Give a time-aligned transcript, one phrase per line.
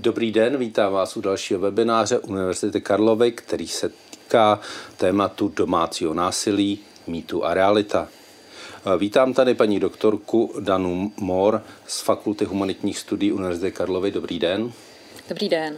[0.00, 4.60] Dobrý den, vítám vás u dalšího webináře Univerzity Karlovy, který se týká
[4.96, 8.08] tématu domácího násilí, mýtu a realita.
[8.98, 14.10] Vítám tady paní doktorku Danu Mor z Fakulty humanitních studií Univerzity Karlovy.
[14.10, 14.72] Dobrý den.
[15.28, 15.76] Dobrý den.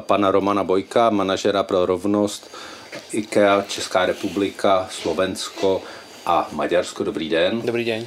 [0.00, 2.50] Pana Romana Bojka, manažera pro rovnost
[3.12, 5.82] IKEA Česká republika, Slovensko
[6.26, 7.04] a Maďarsko.
[7.04, 7.62] Dobrý den.
[7.64, 8.06] Dobrý den.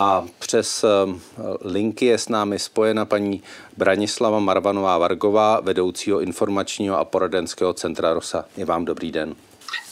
[0.00, 1.20] A přes ehm,
[1.60, 3.42] linky je s námi spojena paní
[3.76, 8.44] Branislava Marvanová Vargová, vedoucího informačního a poradenského centra ROSA.
[8.56, 9.34] Je vám dobrý den.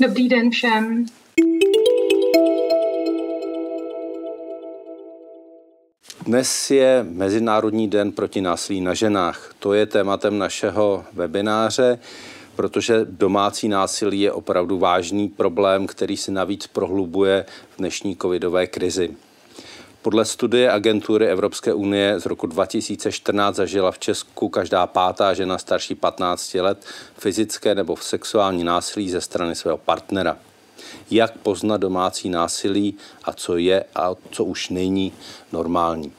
[0.01, 1.07] Dobrý den všem.
[6.27, 9.55] Dnes je Mezinárodní den proti násilí na ženách.
[9.59, 11.99] To je tématem našeho webináře,
[12.57, 19.17] protože domácí násilí je opravdu vážný problém, který se navíc prohlubuje v dnešní covidové krizi.
[20.03, 25.95] Podle studie agentury Evropské unie z roku 2014 zažila v Česku každá pátá žena starší
[25.95, 26.85] 15 let
[27.19, 30.37] fyzické nebo sexuální násilí ze strany svého partnera.
[31.11, 35.13] Jak poznat domácí násilí a co je a co už není
[35.53, 36.13] normální?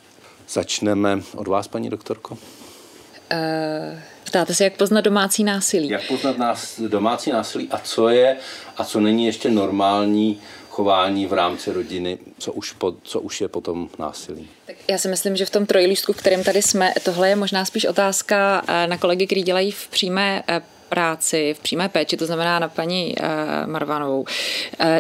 [0.50, 2.34] Začneme od vás, paní doktorko.
[2.34, 5.90] Uh, ptáte se, jak poznat domácí násilí?
[5.90, 8.38] Jak poznat nás, domácí násilí a co je
[8.78, 10.42] a co není ještě normální
[10.80, 14.50] chování v rámci rodiny, co už, po, co už je potom násilí.
[14.66, 17.66] Tak já si myslím, že v tom trojlístku, v kterém tady jsme, tohle je možná
[17.66, 22.26] spíš otázka eh, na kolegy, kteří dělají v přímé eh, práci v přímé péči, to
[22.26, 23.28] znamená na paní uh,
[23.72, 24.22] Marvanovou.
[24.22, 24.26] Uh,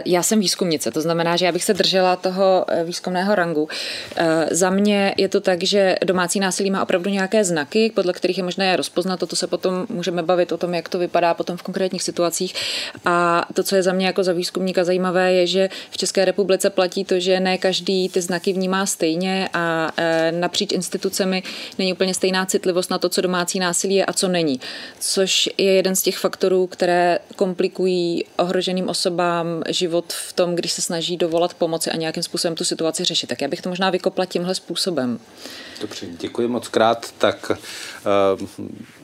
[0.05, 3.67] já jsem výzkumnice, to znamená, že já bych se držela toho uh, výzkumného rangu.
[4.51, 8.43] Za mě je to tak, že domácí násilí má opravdu nějaké znaky, podle kterých je
[8.43, 11.63] možné je rozpoznat, toto se potom můžeme bavit o tom, jak to vypadá potom v
[11.63, 12.55] konkrétních situacích.
[13.05, 16.69] A to, co je za mě jako za výzkumníka zajímavé, je, že v České republice
[16.69, 19.91] platí to, že ne každý ty znaky vnímá stejně a
[20.31, 21.43] napříč institucemi
[21.77, 24.59] není úplně stejná citlivost na to, co domácí násilí je a co není.
[24.99, 30.81] Což je jeden z těch faktorů, které komplikují ohroženým osobám život v tom, když se
[30.81, 33.27] snaží dovolat pomoci a nějakým způsobem tu situaci řešit.
[33.27, 35.19] Tak já bych to možná vykopla tímhle způsobem.
[35.81, 37.13] Dobře, děkuji moc krát.
[37.17, 38.47] Tak uh,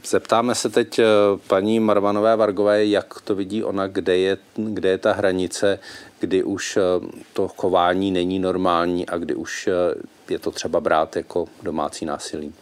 [0.06, 1.06] zeptáme se teď uh,
[1.47, 5.80] paní Marvanové Vargové, jak to vidí ona, kde je, kde je ta hranice,
[6.19, 9.69] kdy už uh, to chování není normální a kdy už
[10.30, 12.53] je to třeba brát jako domácí násilí.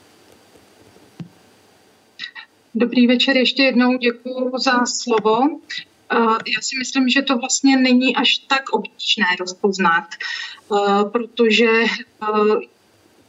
[2.76, 5.40] Dobrý večer, ještě jednou děkuji za slovo.
[6.56, 10.08] Já si myslím, že to vlastně není až tak obtížné rozpoznat,
[11.12, 11.68] protože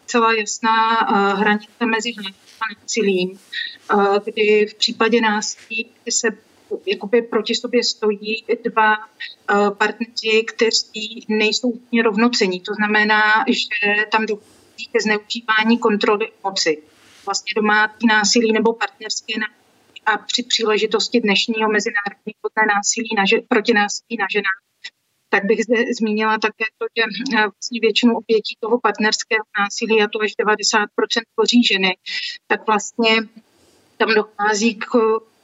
[0.07, 0.91] celá jasná
[1.35, 2.13] hranice mezi
[2.61, 3.39] a násilím,
[4.25, 6.29] kdy v případě násilí se
[6.87, 8.97] jakoby proti sobě stojí dva
[9.79, 12.61] partneři, kteří nejsou úplně rovnocení.
[12.61, 16.83] To znamená, že tam dochází ke zneužívání kontroly moci
[17.27, 23.37] vlastně domácí násilí nebo partnerské násilí a při příležitosti dnešního mezinárodního dne násilí na že,
[23.49, 24.61] proti násilí na ženách,
[25.29, 30.09] tak bych zde zmínila také to, že eh, vlastně většinu obětí toho partnerského násilí, a
[30.09, 30.87] to až 90%
[31.35, 31.97] tvoří ženy,
[32.47, 33.17] tak vlastně
[33.97, 34.89] tam dochází k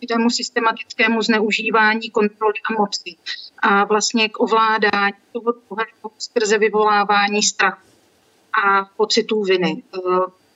[0.09, 3.17] tomu systematickému zneužívání kontroly a moci
[3.59, 7.89] a vlastně k ovládání toho druhého skrze vyvolávání strachu
[8.65, 9.83] a pocitů viny.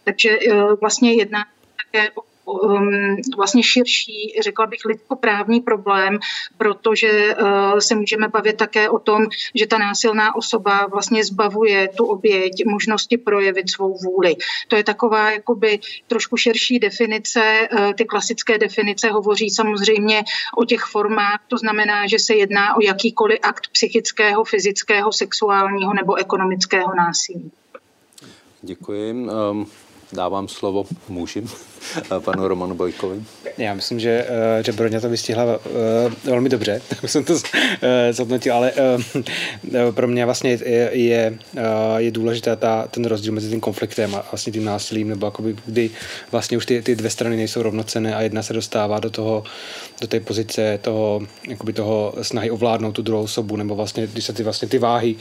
[0.04, 1.44] Eh, takže eh, vlastně jedná
[1.84, 6.18] také o um, vlastně širší, řekla bych, lidskoprávní problém,
[6.58, 12.04] protože uh, se můžeme bavit také o tom, že ta násilná osoba vlastně zbavuje tu
[12.04, 14.36] oběť možnosti projevit svou vůli.
[14.68, 17.68] To je taková jakoby trošku širší definice.
[17.72, 20.24] Uh, ty klasické definice hovoří samozřejmě
[20.56, 26.14] o těch formách, to znamená, že se jedná o jakýkoliv akt psychického, fyzického, sexuálního nebo
[26.14, 27.50] ekonomického násilí.
[28.62, 29.12] Děkuji.
[29.12, 29.66] Um
[30.14, 31.42] dávám slovo muži,
[32.20, 33.22] panu Romanu Bojkovi.
[33.58, 35.60] Já myslím, že, eh, že Broňa to vystihla uh,
[36.24, 37.34] velmi dobře, tak jsem to
[38.10, 38.72] zhodnotil, ale
[39.90, 41.38] pro mě vlastně je, je,
[41.96, 45.90] je důležitá ta, ten rozdíl mezi tím konfliktem a vlastně tím násilím, nebo jakoby, kdy
[46.32, 49.44] vlastně už ty, ty dvě strany nejsou rovnocené a jedna se dostává do toho,
[50.00, 54.32] do té pozice toho, jakoby toho snahy ovládnout tu druhou osobu, nebo vlastně, když se
[54.32, 55.16] ty, vlastně ty váhy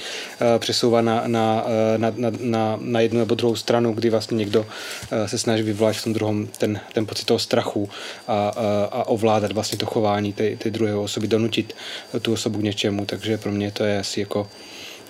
[0.57, 1.65] přesouvá na, na,
[1.97, 4.65] na, na, na, jednu nebo druhou stranu, kdy vlastně někdo
[5.11, 7.89] Eh, se snaží vyvolat v tom druhém ten, ten pocit toho strachu
[8.27, 11.73] a, a, a ovládat vlastně to chování té, té druhé osoby, donutit
[12.21, 14.47] tu osobu k něčemu, takže pro mě to je asi jako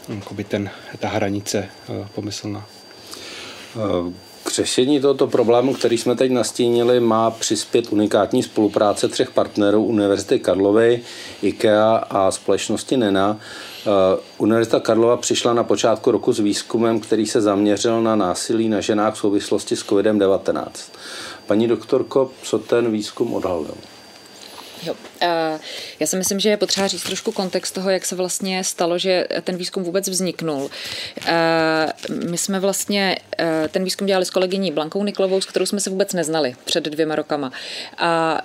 [0.10, 0.70] jakoby ten,
[1.00, 2.66] ta hranice eh, pomyslná.
[4.44, 10.40] K řešení tohoto problému, který jsme teď nastínili, má přispět unikátní spolupráce třech partnerů Univerzity
[10.40, 11.02] Karlovy,
[11.42, 13.38] IKEA a společnosti NENA.
[13.86, 18.82] Eh, Univerzita Karlova přišla na počátku roku s výzkumem, který se zaměřil na násilí na
[18.82, 20.68] ženách v souvislosti s COVID-19.
[21.48, 23.76] Paní doktorko, co ten výzkum odhalil?
[24.84, 24.96] Jo.
[26.00, 29.28] Já si myslím, že je potřeba říct trošku kontext toho, jak se vlastně stalo, že
[29.44, 30.70] ten výzkum vůbec vzniknul.
[32.30, 33.18] My jsme vlastně
[33.72, 37.16] ten výzkum dělali s kolegyní Blankou Niklovou, s kterou jsme se vůbec neznali před dvěma
[37.16, 37.52] rokama.
[37.98, 38.42] A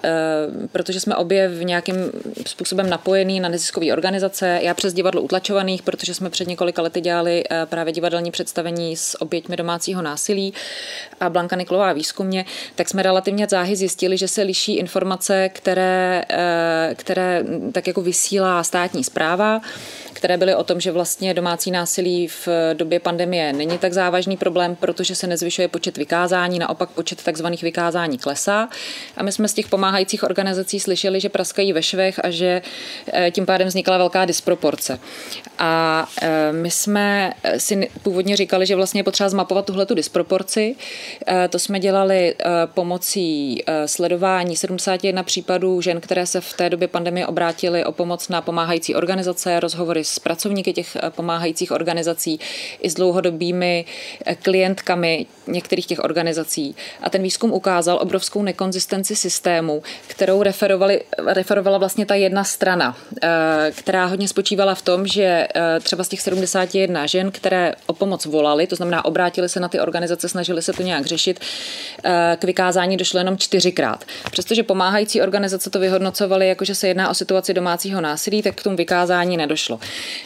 [0.72, 1.94] protože jsme obě v nějakým
[2.46, 7.44] způsobem napojení na neziskové organizace, já přes divadlo utlačovaných, protože jsme před několika lety dělali
[7.64, 10.54] právě divadelní představení s oběťmi domácího násilí
[11.20, 12.44] a Blanka Niklová výzkumně,
[12.74, 16.24] tak jsme relativně záhy zjistili, že se liší informace, které
[16.94, 19.60] které tak jako vysílá státní zpráva
[20.18, 24.76] které byly o tom, že vlastně domácí násilí v době pandemie není tak závažný problém,
[24.76, 28.68] protože se nezvyšuje počet vykázání, naopak počet takzvaných vykázání klesá.
[29.16, 32.62] A my jsme z těch pomáhajících organizací slyšeli, že praskají ve švech a že
[33.12, 34.98] eh, tím pádem vznikla velká disproporce.
[35.58, 40.76] A eh, my jsme si původně říkali, že vlastně je potřeba zmapovat tuhle tu disproporci.
[41.26, 42.34] Eh, to jsme dělali
[42.74, 48.42] pomocí sledování 71 případů žen, které se v té době pandemie obrátily o pomoc na
[48.42, 52.40] pomáhající organizace, rozhovory s pracovníky těch eh, pomáhajících organizací
[52.80, 53.84] i s dlouhodobými
[54.26, 56.76] eh, klientkami některých těch organizací.
[57.02, 60.42] A ten výzkum ukázal obrovskou nekonzistenci systému, kterou
[61.26, 65.48] referovala vlastně ta jedna strana, eh, která hodně spočívala v tom, že
[65.82, 69.80] třeba z těch 71 žen, které o pomoc volali, to znamená obrátili se na ty
[69.80, 71.40] organizace, snažili se to nějak řešit,
[72.38, 74.04] k vykázání došlo jenom čtyřikrát.
[74.30, 78.62] Přestože pomáhající organizace to vyhodnocovaly jako, že se jedná o situaci domácího násilí, tak k
[78.62, 79.80] tomu vykázání nedošlo.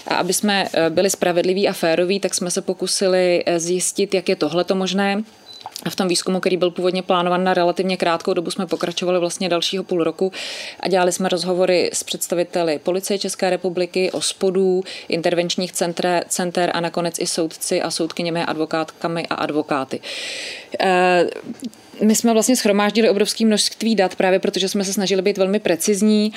[0.06, 4.28] A aby jsme eh, byli spravedliví a féroví, tak jsme se pokusili eh, zjistit, jak
[4.28, 5.22] je tohle to možné.
[5.82, 9.48] A v tom výzkumu, který byl původně plánovan na relativně krátkou dobu, jsme pokračovali vlastně
[9.48, 10.32] dalšího půl roku
[10.80, 17.18] a dělali jsme rozhovory s představiteli Policie České republiky, ospodů, intervenčních centre, center a nakonec
[17.18, 20.00] i soudci a soudkyněmi, advokátkami a advokáty.
[22.00, 25.60] Eh, my jsme vlastně schromáždili obrovské množství dat, právě protože jsme se snažili být velmi
[25.60, 26.32] precizní.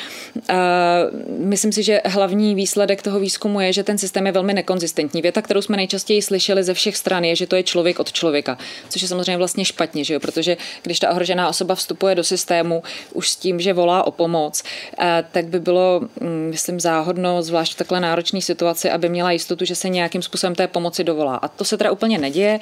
[1.40, 5.22] Myslím si, že hlavní výsledek toho výzkumu je, že ten systém je velmi nekonzistentní.
[5.22, 8.58] Věta, kterou jsme nejčastěji slyšeli ze všech stran, je, že to je člověk od člověka,
[8.90, 10.20] což je samozřejmě vlastně špatně, že jo?
[10.20, 14.64] protože když ta ohrožená osoba vstupuje do systému už s tím, že volá o pomoc,
[15.32, 19.76] tak by bylo, mm, myslím, záhodno, zvlášť v takhle náročné situaci, aby měla jistotu, že
[19.76, 21.36] se nějakým způsobem té pomoci dovolá.
[21.36, 22.60] A to se teda úplně neděje.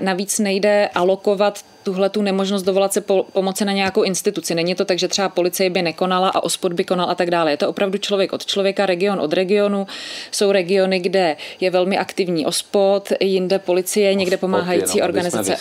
[0.00, 4.54] Navíc nejde alokovat tuhle tu nemožnost dovolat se po, pomoci na nějakou instituci.
[4.54, 7.50] Není to tak, že třeba policie by nekonala a ospod by konal a tak dále.
[7.50, 9.86] Je to opravdu člověk od člověka, region od regionu.
[10.30, 15.56] Jsou regiony, kde je velmi aktivní ospod, jinde policie, někde pomáhající jenom, organizace.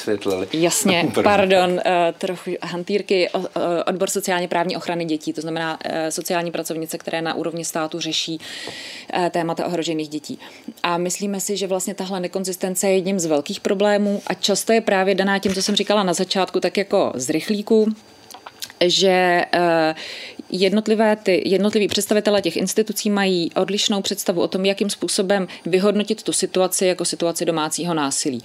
[0.53, 1.79] Jasně, pardon, uh,
[2.17, 3.45] trochu hantýrky, uh,
[3.85, 8.39] odbor sociálně právní ochrany dětí, to znamená uh, sociální pracovnice, které na úrovni státu řeší
[8.39, 10.39] uh, témata ohrožených dětí.
[10.83, 14.81] A myslíme si, že vlastně tahle nekonzistence je jedním z velkých problémů a často je
[14.81, 17.93] právě daná tím, co jsem říkala na začátku, tak jako z rychlíku,
[18.87, 19.95] že eh,
[20.51, 26.33] jednotlivé ty, jednotliví představitelé těch institucí mají odlišnou představu o tom, jakým způsobem vyhodnotit tu
[26.33, 28.43] situaci jako situaci domácího násilí.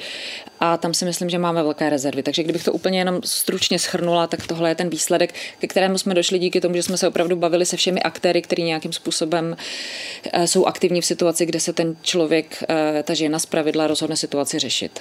[0.61, 2.23] A tam si myslím, že máme velké rezervy.
[2.23, 6.15] Takže kdybych to úplně jenom stručně schrnula, tak tohle je ten výsledek, ke kterému jsme
[6.15, 9.57] došli díky tomu, že jsme se opravdu bavili se všemi aktéry, kteří nějakým způsobem
[10.33, 14.17] eh, jsou aktivní v situaci, kde se ten člověk, eh, ta žena z pravidla rozhodne
[14.17, 15.01] situaci řešit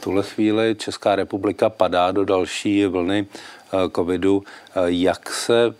[0.00, 4.44] tuhle chvíli Česká republika padá do další vlny eh, covidu.
[4.74, 5.74] Eh, jak se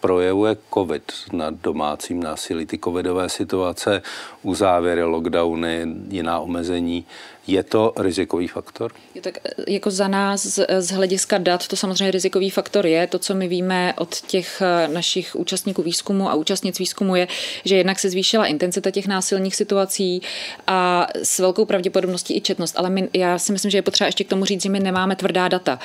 [0.00, 4.02] projevuje covid na domácím násilí, ty covidové situace,
[4.42, 7.06] uzávěry, lockdowny, jiná omezení.
[7.46, 8.92] Je to rizikový faktor?
[9.14, 13.06] Je tak jako za nás z, z hlediska dat to samozřejmě rizikový faktor je.
[13.06, 17.28] To, co my víme od těch eh, našich účastníků výzkumu a účastnic výzkumu je,
[17.64, 20.22] že jednak se zvýšila intenzita těch násilných situací
[20.66, 22.74] a s velkou pravděpodobností i četnost.
[22.78, 25.16] Ale my, já si myslím, že je potřeba ještě k tomu říct, že my nemáme
[25.16, 25.78] tvrdá data.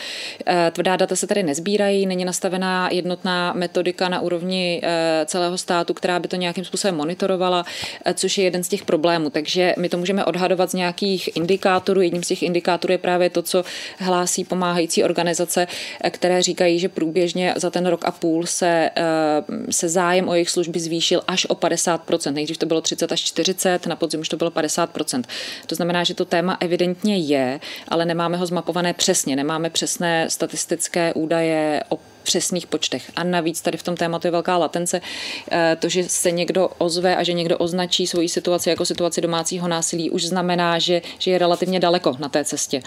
[0.71, 4.81] Tvrdá data se tady nezbírají, není nastavená jednotná metodika na úrovni
[5.25, 7.65] celého státu, která by to nějakým způsobem monitorovala,
[8.13, 9.29] což je jeden z těch problémů.
[9.29, 12.01] Takže my to můžeme odhadovat z nějakých indikátorů.
[12.01, 13.63] Jedním z těch indikátorů je právě to, co
[13.97, 15.67] hlásí pomáhající organizace,
[16.09, 20.49] které říkají, že průběžně za ten rok a půl se, eh, se zájem o jejich
[20.49, 22.35] služby zvýšil až o 50%.
[22.35, 25.27] Nejdřív to bylo 30 až 40, na podzim už to bylo 50%.
[25.67, 31.13] To znamená, že to téma evidentně je, ale nemáme ho zmapované přesně, nemáme přesné statistické
[31.13, 31.97] údaje o
[32.29, 33.11] přesných počtech.
[33.15, 35.01] A navíc tady v tom tématu je velká latence.
[35.51, 39.67] Eh, to, že se někdo ozve a že někdo označí svoji situaci jako situaci domácího
[39.67, 42.81] násilí, už znamená, že, že je relativně daleko na té cestě.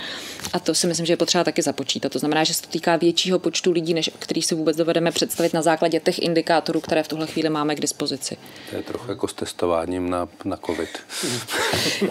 [0.53, 2.13] A to si myslím, že je potřeba taky započítat.
[2.13, 5.55] To znamená, že se to týká většího počtu lidí, než který si vůbec dovedeme představit
[5.55, 8.37] na základě těch indikátorů, které v tuhle chvíli máme k dispozici.
[8.71, 10.89] To je trochu jako s testováním na, na COVID.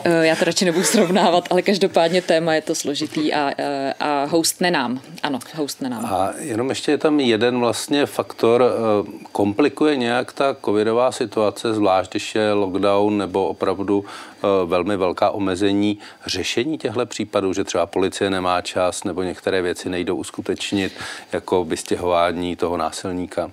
[0.03, 4.25] Eh, já to radši nebudu srovnávat, ale každopádně téma je to složitý a, eh, a
[4.25, 5.01] hostne nám.
[5.23, 6.05] Ano, hostne nám.
[6.05, 8.63] A jenom ještě je tam jeden vlastně faktor,
[9.31, 14.05] komplikuje nějak ta covidová situace, zvlášť když je lockdown nebo opravdu
[14.65, 20.15] velmi velká omezení řešení těchto případů, že třeba policie nemá čas nebo některé věci nejdou
[20.15, 20.93] uskutečnit,
[21.31, 23.51] jako vystěhování toho násilníka.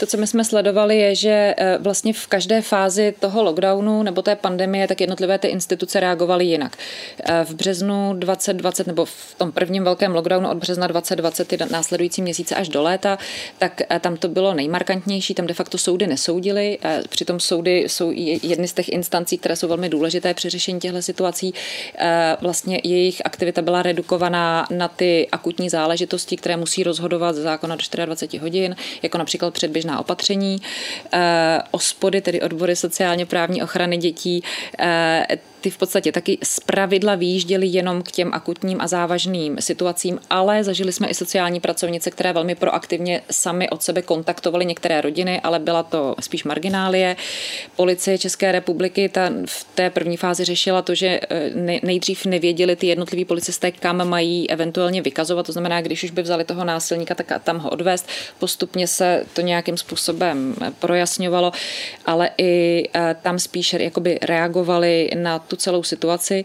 [0.00, 4.22] To, co my jsme sledovali, je, že eh, vlastně v každé fázi toho lockdownu nebo
[4.22, 6.76] té pandemie, tak jednotlivé ty instituce reagovaly jinak.
[7.24, 12.22] Eh, v březnu 2020 nebo v tom prvním velkém lockdownu od března 2020 ty následující
[12.22, 13.18] měsíce až do léta,
[13.58, 16.78] tak eh, tam to bylo nejmarkantnější, tam de facto soudy nesoudily,
[17.08, 18.10] přitom soudy jsou
[18.42, 21.54] jedny z těch instancí, které jsou velmi důležité při řešení těchto situací.
[22.40, 28.42] Vlastně jejich aktivita byla redukovaná na ty akutní záležitosti, které musí rozhodovat zákona do 24
[28.42, 30.60] hodin, jako například před předběžná opatření,
[31.12, 34.42] eh, OSPODy, tedy odbory sociálně právní ochrany dětí,
[34.78, 35.26] eh,
[35.62, 40.64] ty v podstatě taky z pravidla výjížděly jenom k těm akutním a závažným situacím, ale
[40.64, 45.58] zažili jsme i sociální pracovnice, které velmi proaktivně sami od sebe kontaktovaly některé rodiny, ale
[45.58, 47.16] byla to spíš marginálie.
[47.76, 51.50] Policie České republiky ta v té první fázi řešila to, že eh,
[51.82, 55.46] nejdřív nevěděli ty jednotliví policisté, kam mají eventuálně vykazovat.
[55.46, 58.08] To znamená, když už by vzali toho násilníka, tak tam ho odvést.
[58.38, 61.52] Postupně se to nějakým způsobem projasňovalo,
[62.06, 66.44] ale i eh, tam spíš jakoby reagovali na tu celou situaci.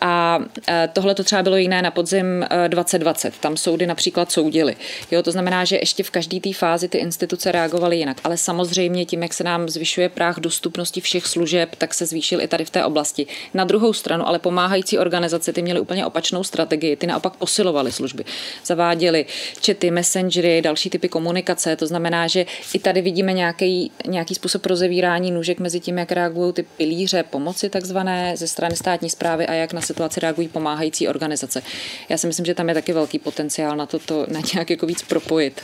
[0.00, 0.38] A
[0.68, 3.28] e, tohle to třeba bylo jiné na podzim 2020.
[3.28, 4.76] E, Tam soudy například soudily.
[5.10, 8.16] Jo, to znamená, že ještě v každé té fázi ty instituce reagovaly jinak.
[8.24, 12.48] Ale samozřejmě tím, jak se nám zvyšuje práh dostupnosti všech služeb, tak se zvýšil i
[12.48, 13.26] tady v té oblasti.
[13.54, 16.96] Na druhou stranu, ale pomáhající organizace ty měly úplně opačnou strategii.
[16.96, 18.24] Ty naopak posilovaly služby.
[18.64, 19.26] Zaváděly
[19.60, 21.76] čety, messengery, další typy komunikace.
[21.76, 26.52] To znamená, že i tady vidíme nějaký, nějaký způsob rozevírání nůžek mezi tím, jak reagují
[26.52, 31.62] ty pilíře pomoci takzvané ze strany státní zprávy a jak na situaci reagují pomáhající organizace.
[32.08, 34.86] Já si myslím, že tam je taky velký potenciál na to, to na nějak jako
[34.86, 35.62] víc propojit.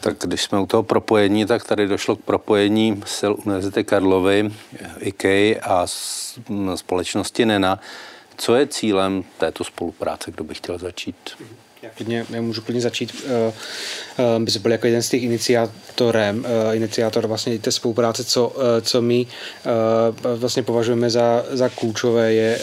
[0.00, 4.50] Tak když jsme u toho propojení, tak tady došlo k propojení sil Univerzity Karlovy,
[4.98, 5.86] IKEA a
[6.74, 7.80] společnosti NENA.
[8.36, 11.16] Co je cílem této spolupráce, kdo by chtěl začít?
[11.96, 13.24] Klidně, já můžu klidně začít.
[13.24, 13.54] Uh,
[14.38, 19.26] uh, byl jako jeden z těch iniciátorem, uh, iniciátor vlastně té spolupráce, co, co my
[20.36, 22.60] vlastně považujeme za, za klíčové, je,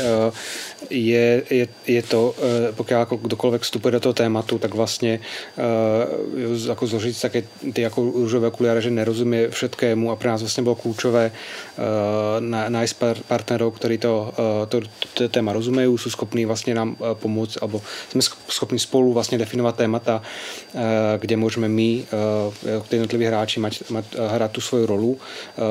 [0.90, 5.20] je, je, je to, uh, pokud jako kdokoliv vstupuje do toho tématu, tak vlastně
[5.58, 10.64] uh, jako zložit také ty jako růžové okuliare, že nerozumí všetkému a pro nás vlastně
[10.64, 12.96] bylo klíčové uh, nájsť
[13.28, 14.34] partnerů, kteří to,
[14.70, 14.82] to,
[15.14, 20.22] to téma rozumějí, jsou schopní vlastně nám pomoct, alebo jsme schopni spolu vlastně definovat témata,
[20.76, 20.80] eh,
[21.18, 25.18] kde můžeme my, eh, jako jednotliví hráči, mať, mať, eh, hrát tu svoji rolu.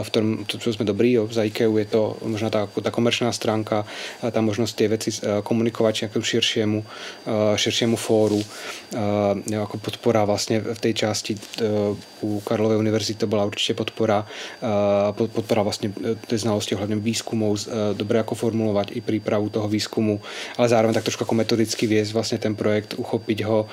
[0.02, 1.28] V tom, to, co jsme dobrý, jo.
[1.31, 3.85] za IKEA je to možná ta, ta komerčná stránka,
[4.31, 6.85] ta možnost ty věci komunikovat nějakému širšímu,
[7.56, 8.42] širšímu fóru,
[9.50, 11.37] jako podpora vlastně v té části
[12.23, 14.26] u Karlovy univerzity to byla určitě podpora,
[15.12, 15.92] podpora vlastně
[16.26, 17.56] ty znalosti ohledně výzkumu,
[17.92, 20.21] dobré jako formulovat i přípravu toho výzkumu,
[20.59, 23.66] ale zároveň tak trošku jako metodicky věc vlastně ten projekt uchopit ho.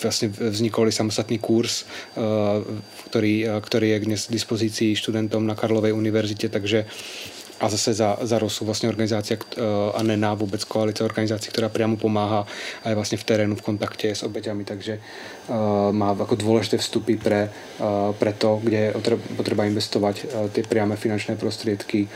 [0.00, 1.84] Vlastne vznikol samostatný kurz,
[3.10, 6.86] ktorý, ktorý je k dispozícii študentom na Karlovej univerzite, takže
[7.60, 9.36] a zase za, za ROSu vlastně organizácia
[9.94, 12.46] a NENA vůbec koalice organizací, která přímo pomáhá
[12.84, 15.00] a je vlastně v terénu v kontakte s obeťami, takže
[15.48, 15.56] uh,
[15.92, 17.50] má jako důležité vstupy pre,
[17.80, 18.94] uh, pre to, kde je
[19.36, 22.08] potřeba investovat uh, ty priame finančné prostriedky,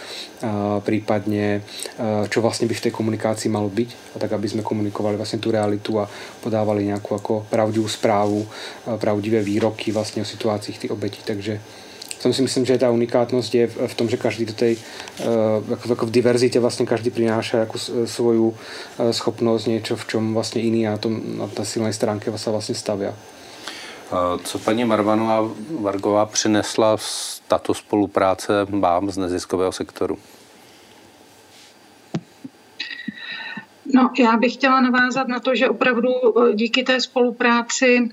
[0.43, 0.49] uh,
[0.81, 1.61] prípadne
[1.99, 5.39] uh, čo vlastně by v té komunikaci malo být, a tak aby jsme komunikovali vlastně
[5.39, 6.09] tu realitu a
[6.41, 8.49] podávali nějakou jako pravdivou zprávu,
[8.87, 11.61] uh, pravdivé výroky vlastně o situacích těch obetí, takže
[12.25, 14.77] tom si myslím, že ta unikátnost je v tom, že každý do tej,
[15.21, 15.25] eh,
[15.69, 18.57] jako, jako v diverzitě vlastně každý přináší jako svoju
[18.99, 22.75] eh, schopnost, něco, v čem vlastně jiný a tom, na té silné stránky se vlastně
[22.75, 23.15] stavia.
[24.45, 25.49] Co paní Marvanová
[25.81, 26.97] Vargová přinesla
[27.49, 30.19] tato spolupráce vám z neziskového sektoru?
[33.95, 38.09] No, já bych chtěla navázat na to, že opravdu eh, díky té spolupráci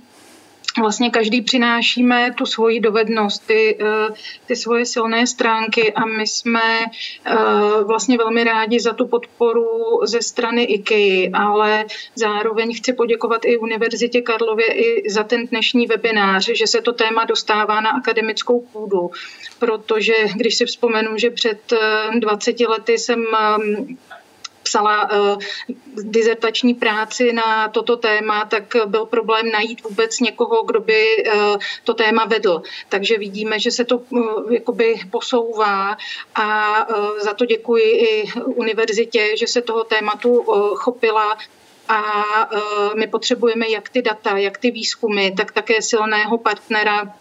[0.79, 4.13] vlastně každý přinášíme tu svoji dovednost, ty, eh,
[4.45, 6.85] ty svoje silné stránky a my jsme
[7.25, 7.35] eh,
[7.83, 9.65] vlastně velmi rádi za tu podporu
[10.03, 11.85] ze strany IKEA, ale
[12.15, 17.25] zároveň chci poděkovat i Univerzitě Karlově i za ten dnešní webinář, že se to téma
[17.25, 19.11] dostává na akademickou půdu,
[19.59, 21.73] protože když si vzpomenu, že před
[22.19, 23.25] 20 eh, lety jsem
[24.63, 25.37] psala uh,
[26.03, 31.93] dizertační práci na toto téma, tak byl problém najít vůbec někoho, kdo by uh, to
[31.93, 32.61] téma vedl.
[32.89, 35.97] Takže vidíme, že se to uh, jakoby posouvá
[36.35, 36.77] a
[37.19, 40.43] za to děkuji i univerzitě, že se toho tématu
[40.75, 41.37] chopila
[41.87, 42.13] a
[42.95, 47.13] my potřebujeme jak ty data, jak ty výzkumy, tak také silného partnera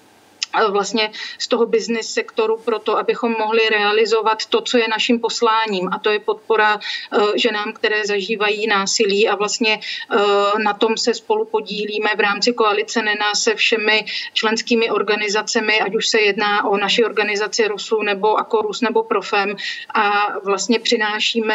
[0.70, 5.88] vlastně z toho business sektoru pro to, abychom mohli realizovat to, co je naším posláním.
[5.92, 9.28] A to je podpora eh, ženám, které zažívají násilí.
[9.28, 10.18] A vlastně eh,
[10.62, 16.08] na tom se spolu podílíme v rámci koalice NENA se všemi členskými organizacemi, ať už
[16.08, 19.56] se jedná o naši organizaci ROSu nebo Akorus nebo Profem.
[19.94, 21.54] A vlastně přinášíme,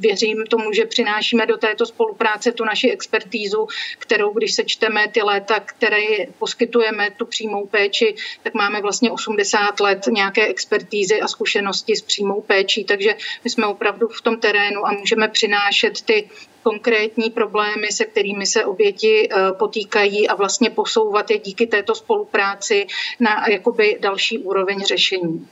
[0.00, 3.66] věřím tomu, že přinášíme do této spolupráce tu naši expertízu,
[3.98, 10.06] kterou, když sečteme ty léta, které poskytujeme tu přímou péči, tak máme vlastně 80 let
[10.10, 14.92] nějaké expertízy a zkušenosti s přímou péčí, takže my jsme opravdu v tom terénu a
[14.92, 16.28] můžeme přinášet ty
[16.62, 22.86] konkrétní problémy, se kterými se oběti eh, potýkají a vlastně posouvat je díky této spolupráci
[23.20, 25.48] na jakoby další úroveň řešení.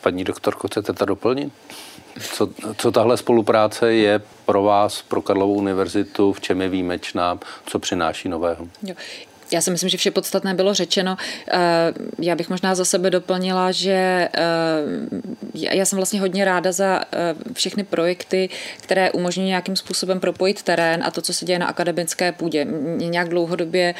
[0.00, 1.52] Paní doktorko, chcete to doplnit?
[2.20, 7.78] Co, co tahle spolupráce je pro vás, pro Karlovou univerzitu, v čem je výjimečná, co
[7.78, 8.68] přináší nového?
[9.52, 11.16] Já si myslím, že vše podstatné bylo řečeno.
[11.48, 11.58] Eh,
[12.18, 17.34] já bych možná za sebe doplnila, že eh, já jsem vlastně hodně ráda za eh,
[17.52, 18.48] všechny projekty,
[18.80, 22.64] které umožňují nějakým způsobem propojit terén a to, co se děje na akademické půdě.
[22.64, 23.94] Mě nějak dlouhodobě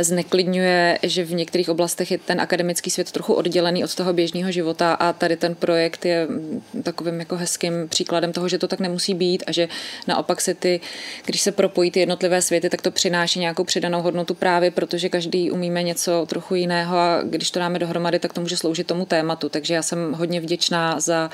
[0.00, 4.92] zneklidňuje, že v některých oblastech je ten akademický svět trochu oddělený od toho běžného života
[4.92, 9.14] a tady ten projekt je mm, takovým jako hezkým příkladem toho, že to tak nemusí
[9.14, 9.68] být a že
[10.06, 10.80] naopak se ty,
[11.24, 15.50] když se propojí ty jednotlivé světy, tak to přináší nějakou přidanou hodnotu právě protože každý
[15.50, 19.48] umíme něco trochu jiného a když to dáme dohromady, tak to může sloužit tomu tématu.
[19.48, 21.30] Takže já jsem hodně vděčná za,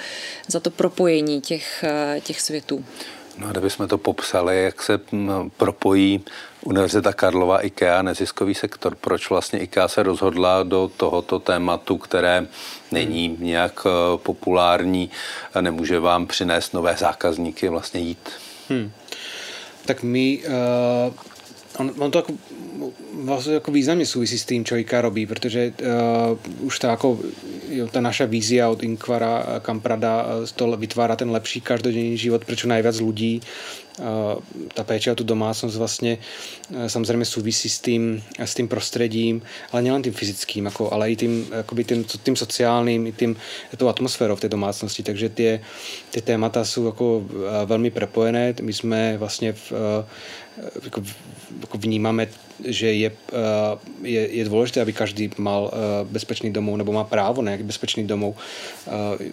[0.49, 1.85] za to propojení těch,
[2.23, 2.85] těch světů.
[3.39, 5.01] No a kdybychom to popsali, jak se
[5.57, 6.25] propojí
[6.63, 8.95] Univerzita Karlova, IKEA, neziskový sektor.
[8.95, 12.47] Proč vlastně IKEA se rozhodla do tohoto tématu, které
[12.93, 15.11] není nějak eh, populární
[15.55, 18.31] a nemůže vám přinést nové zákazníky, vlastně jít?
[18.69, 18.93] Hmm.
[19.87, 21.35] Tak my uh
[21.79, 22.33] on, on to jako,
[23.23, 27.19] vlastně jako významně souvisí s tím, co IKEA robí, protože uh, už ta, jako,
[27.69, 32.69] jo, ta naša vízia od Inkvara, Kamprada, to vytvára ten lepší každodenní život pro čo
[32.69, 33.41] najviac ľudí
[34.75, 36.19] ta péče o tu domácnost vlastně
[36.87, 41.47] samozřejmě souvisí s tím, s tím prostředím, ale nejen tím fyzickým, jako, ale i tím,
[41.87, 43.37] tím, tím sociálním, i tím,
[43.77, 45.03] tou atmosférou v té domácnosti.
[45.03, 45.61] Takže ty,
[46.11, 47.25] ty témata jsou jako
[47.67, 48.55] velmi propojené.
[48.63, 49.73] My jsme vlastně v,
[50.85, 51.03] jako,
[51.61, 52.27] jako vnímáme,
[52.65, 53.11] že je,
[54.03, 55.73] je, je důležité, aby každý mal
[56.05, 58.37] bezpečný domov nebo má právo na nějaký bezpečný domov.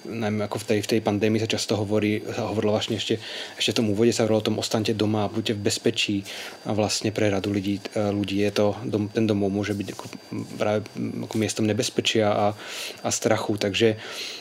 [0.10, 3.20] Nevím, jako v té, v pandemii se často hovorí, hovorilo vlastně ještě,
[3.56, 6.24] ještě v tom úvodě se hovorilo o tom ostaňte doma, buďte v bezpečí
[6.66, 7.82] a vlastně pro radu lidí,
[8.12, 10.10] lidí je to, dom, ten domov může být jako
[10.58, 10.84] právě
[11.22, 12.56] jako městem nebezpečí a,
[13.04, 14.41] a strachu, takže Uh,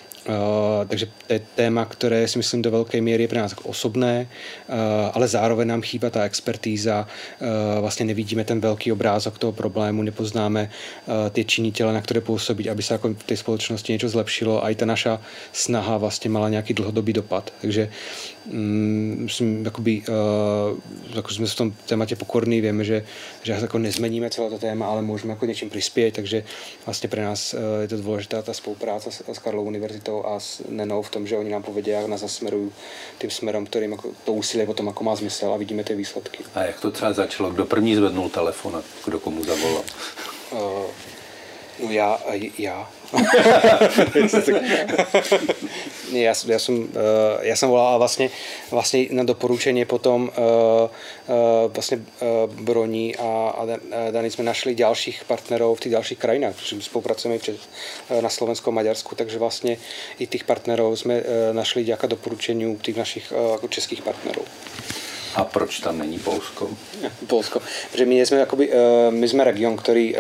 [0.89, 4.29] takže to je téma, které si myslím do velké míry je pro nás jako osobné,
[4.69, 4.75] uh,
[5.13, 7.07] ale zároveň nám chýbá ta expertíza,
[7.41, 10.71] uh, vlastně nevidíme ten velký obrázek toho problému, nepoznáme
[11.33, 14.75] ty činitele, na které působí, aby se jako v té společnosti něco zlepšilo a i
[14.75, 15.21] ta naša
[15.53, 17.53] snaha vlastně mala nějaký dlouhodobý dopad.
[17.61, 17.91] Takže
[18.47, 20.03] mm, myslím, jakoby,
[21.15, 23.05] jako jsme v tom tématě pokorní, víme, že,
[23.43, 26.45] že jako nezmeníme celé to téma, ale můžeme jako něčím přispět, takže
[26.87, 31.03] vlastně pro nás je to důležitá ta spolupráce s, s Karlovou univerzitou a s Nenou
[31.03, 32.73] v tom, že oni nám povědí, jak nás zasmerují
[33.19, 36.45] tím směrem, kterým jako to úsilí potom jako má smysl a vidíme ty výsledky.
[36.55, 37.51] A jak to třeba začalo?
[37.51, 39.83] Kdo první zvednul telefon a kdo komu zavolal?
[40.53, 40.59] Uh,
[41.85, 42.21] no já,
[42.59, 42.91] já.
[46.13, 46.99] já, já, jsem, eh,
[47.41, 48.31] já jsem volal vlastně,
[48.71, 50.39] vlastně na doporučení potom eh,
[51.29, 51.33] eh,
[51.69, 52.01] vlastně
[52.47, 53.67] Broní a, a
[54.11, 57.57] Dani jsme našli dalších partnerů v těch dalších krajinách, protože spolupracujeme před,
[58.21, 59.77] na Slovensku a Maďarsku, takže vlastně
[60.19, 64.43] i těch partnerů jsme našli nějaká doporučení těch našich jako českých partnerů.
[65.35, 66.71] A proč tam není Polsko?
[67.27, 67.61] Polsko.
[67.93, 68.71] Protože my jsme, jakoby,
[69.11, 70.17] my jsme region, který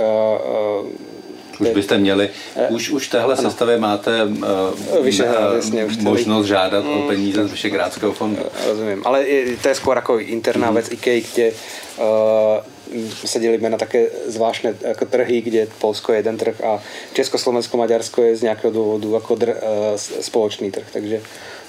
[1.61, 3.51] už byste měli, uh, už, už téhle ano.
[3.51, 8.43] sestavě máte uh, Vyšehrad, jasně, už možnost žádat mm, o peníze z Vyšegrádského fondu.
[8.67, 9.25] Rozumím, ale
[9.63, 10.75] to je skoro jako interná mm.
[10.75, 11.53] věc IKEA, kde
[11.99, 17.77] uh, se dělíme na také zvláštné jako trhy, kde Polsko je jeden trh a Československo,
[17.77, 19.57] Maďarsko je z nějakého důvodu jako dr, uh,
[20.21, 21.21] společný trh, takže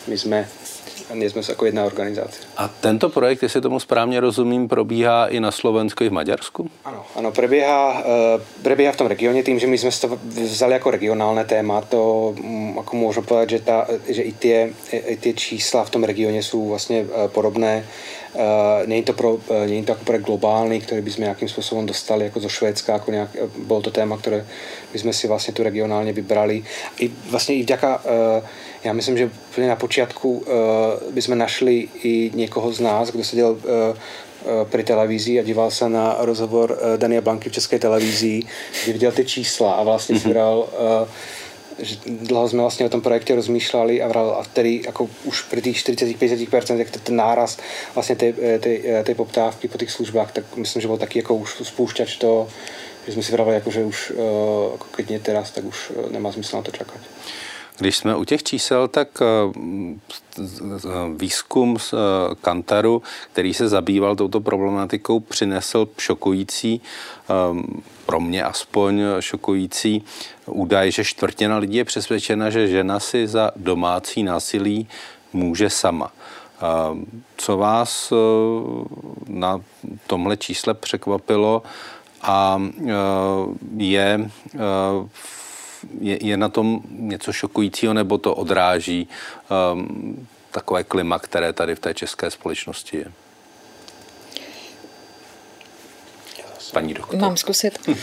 [0.07, 0.47] my jsme
[1.13, 2.41] nejsme jako jedna organizace.
[2.57, 6.69] A tento projekt, jestli tomu správně rozumím, probíhá i na Slovensku i v Maďarsku?
[6.85, 10.91] Ano, ano probíhá, uh, probíhá v tom regioně tím, že my jsme to vzali jako
[10.91, 15.83] regionální téma, to um, jako můžu povedat, že, ta, že i, ty, i ty čísla
[15.83, 17.85] v tom regioně jsou vlastně uh, podobné.
[18.33, 18.41] Uh,
[18.85, 22.39] není to, pro, uh, není to jako projekt globální, který bychom nějakým způsobem dostali jako
[22.39, 24.45] zo Švédska, jako nějak, bylo to téma, které
[24.93, 26.63] bychom si vlastně tu regionálně vybrali.
[26.99, 28.43] I vlastně i vďaka uh,
[28.83, 33.51] Já myslím, že úplně na počátku uh, bychom našli i někoho z nás, kdo seděl
[33.51, 33.59] uh,
[34.69, 38.39] při televizi a díval se na rozhovor Dania Blanky v české televizi,
[38.83, 40.29] kdy viděl ty čísla a vlastně mm-hmm.
[40.29, 41.07] bral uh,
[41.79, 45.61] že dlouho jsme vlastně o tom projektě rozmýšleli a, vral, a tedy jako už při
[45.61, 47.57] těch 40-50%, jak ten náraz
[47.95, 51.55] vlastně ty, ty, ty poptávky po těch službách, tak myslím, že byl taky jako už
[51.63, 52.47] spoušťač to,
[53.07, 54.13] že jsme si vrali, jako, že už
[54.71, 57.01] jako nie teraz, tak už nemá smysl na to čekat.
[57.77, 59.07] Když jsme u těch čísel, tak
[61.15, 61.93] výzkum z
[62.41, 63.01] Kantaru,
[63.33, 66.81] který se zabýval touto problematikou, přinesl šokující,
[68.05, 70.03] pro mě aspoň šokující
[70.45, 74.87] údaj, že čtvrtina lidí je přesvědčena, že žena si za domácí násilí
[75.33, 76.11] může sama.
[77.37, 78.13] Co vás
[79.27, 79.61] na
[80.07, 81.63] tomhle čísle překvapilo
[82.21, 82.61] a
[83.77, 84.29] je
[85.99, 89.07] je, je na tom něco šokujícího, nebo to odráží
[89.73, 93.11] um, takové klima, které tady v té české společnosti je?
[96.71, 97.19] Paní doktor.
[97.19, 97.79] Mám zkusit.
[97.87, 97.95] Hm,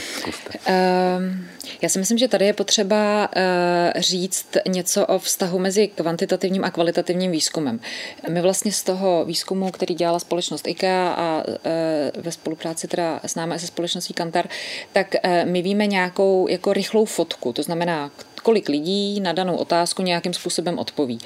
[0.66, 1.46] ehm,
[1.82, 6.70] já si myslím, že tady je potřeba uh, říct něco o vztahu mezi kvantitativním a
[6.70, 7.80] kvalitativním výzkumem.
[8.28, 13.34] My vlastně z toho výzkumu, který dělala společnost IKEA a uh, ve spolupráci teda s
[13.34, 14.48] námi se společností Kantar,
[14.92, 20.02] tak uh, my víme nějakou jako rychlou fotku, to znamená, kolik lidí na danou otázku
[20.02, 21.18] nějakým způsobem odpoví.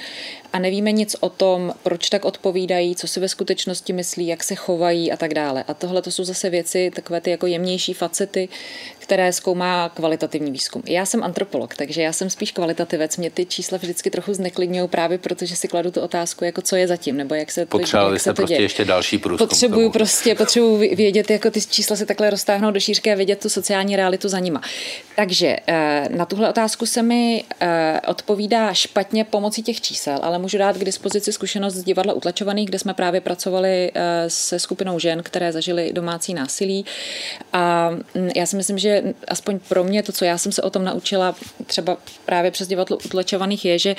[0.53, 4.55] A nevíme nic o tom, proč tak odpovídají, co si ve skutečnosti myslí, jak se
[4.55, 5.63] chovají a tak dále.
[5.67, 8.49] A tohle to jsou zase věci, takové ty jako jemnější facety,
[9.03, 10.83] které zkoumá kvalitativní výzkum.
[10.85, 13.17] Já jsem antropolog, takže já jsem spíš kvalitativec.
[13.17, 16.87] Mě ty čísla vždycky trochu zneklidňují právě protože si kladu tu otázku, jako co je
[16.87, 18.65] zatím, nebo jak se to, Potřebovali jste prostě děje.
[18.65, 19.47] ještě další průzkum.
[19.47, 23.49] Potřebuju prostě, potřebuju vědět, jako ty čísla se takhle roztáhnou do šířky a vědět tu
[23.49, 24.61] sociální realitu za nima.
[25.15, 30.57] Takže eh, na tuhle otázku se mi eh, odpovídá špatně pomocí těch čísel, ale můžu
[30.57, 35.23] dát k dispozici zkušenost z divadla utlačovaných, kde jsme právě pracovali eh, se skupinou žen,
[35.23, 36.85] které zažily domácí násilí.
[37.53, 38.92] A mm, já si myslím, že
[39.27, 42.97] aspoň pro mě to, co já jsem se o tom naučila třeba právě přes divadlo
[43.05, 43.95] utlačovaných, je, že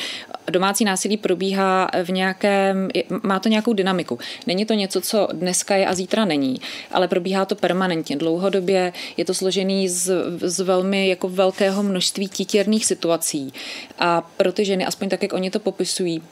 [0.51, 2.89] domácí násilí probíhá v nějakém,
[3.23, 4.19] má to nějakou dynamiku.
[4.47, 8.93] Není to něco, co dneska je a zítra není, ale probíhá to permanentně, dlouhodobě.
[9.17, 13.53] Je to složený z, z velmi jako velkého množství titěrných situací.
[13.99, 16.23] A pro ty ženy, aspoň tak, jak oni to popisují,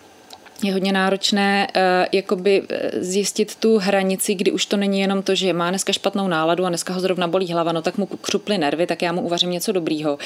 [0.62, 5.34] je hodně náročné uh, jakoby eh, zjistit tu hranici, kdy už to není jenom to,
[5.34, 8.58] že má dneska špatnou náladu a dneska ho zrovna bolí hlava, no tak mu křuply
[8.58, 10.18] nervy, tak já mu uvařím něco dobrýho.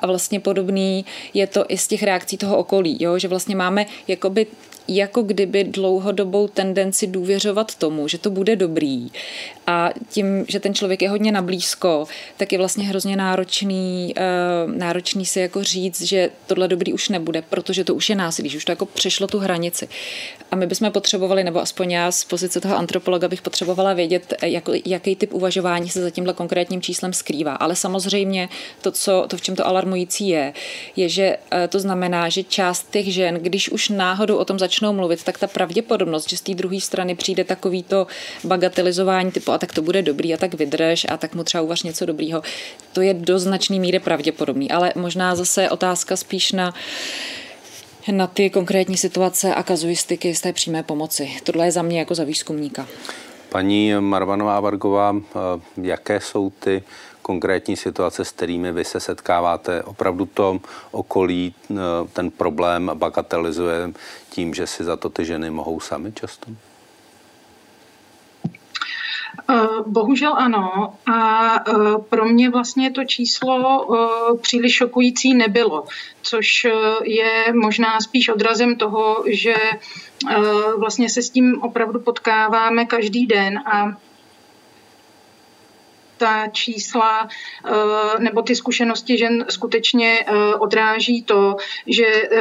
[0.00, 3.18] A vlastně podobný je to i z těch reakcí toho okolí, jo?
[3.18, 4.46] že vlastně máme jakoby
[4.90, 9.10] jako kdyby dlouhodobou tendenci důvěřovat tomu, že to bude dobrý.
[9.66, 14.14] A tím, že ten člověk je hodně nablízko, tak je vlastně hrozně náročný,
[14.66, 18.48] uh, náročný si jako říct, že tohle dobrý už nebude, protože to už je násilí,
[18.48, 19.88] že už to jako přešlo tu hranici.
[20.50, 24.72] A my bychom potřebovali, nebo aspoň já z pozice toho antropologa bych potřebovala vědět, jako,
[24.84, 27.54] jaký typ uvažování se za tímhle konkrétním číslem skrývá.
[27.54, 28.48] Ale samozřejmě
[28.82, 30.52] to, co, to, v čem to alarmující je,
[30.96, 34.79] je, že uh, to znamená, že část těch žen, když už náhodou o tom začnou
[34.82, 38.06] mluvit, tak ta pravděpodobnost, že z té druhé strany přijde takový to
[38.44, 41.82] bagatelizování typu a tak to bude dobrý a tak vydrž a tak mu třeba uvař
[41.82, 42.42] něco dobrýho,
[42.92, 44.70] to je do značné míry pravděpodobný.
[44.70, 46.74] Ale možná zase otázka spíš na
[48.12, 51.30] na ty konkrétní situace a kazuistiky z té přímé pomoci.
[51.44, 52.86] Tohle je za mě jako za výzkumníka.
[53.48, 56.82] Paní Marvanová Vargová, eh, jaké jsou ty
[57.30, 59.82] konkrétní situace, s kterými vy se setkáváte?
[59.82, 60.58] Opravdu to
[60.90, 61.76] okolí eh,
[62.12, 63.92] ten problém bagatelizuje
[64.30, 66.50] tím, že si za to ty ženy mohou sami často?
[69.46, 69.54] Eh,
[69.86, 70.98] bohužel ano.
[71.06, 71.72] A eh,
[72.08, 73.54] pro mě vlastně to číslo
[74.42, 75.86] příliš šokující nebylo,
[76.22, 76.66] což
[77.04, 79.54] je možná spíš odrazem toho, že
[80.78, 83.94] vlastně se s tím opravdu potkáváme každý den a
[86.20, 91.56] ta čísla eh, nebo ty zkušenosti žen skutečně eh, odráží to,
[91.86, 92.40] že eh,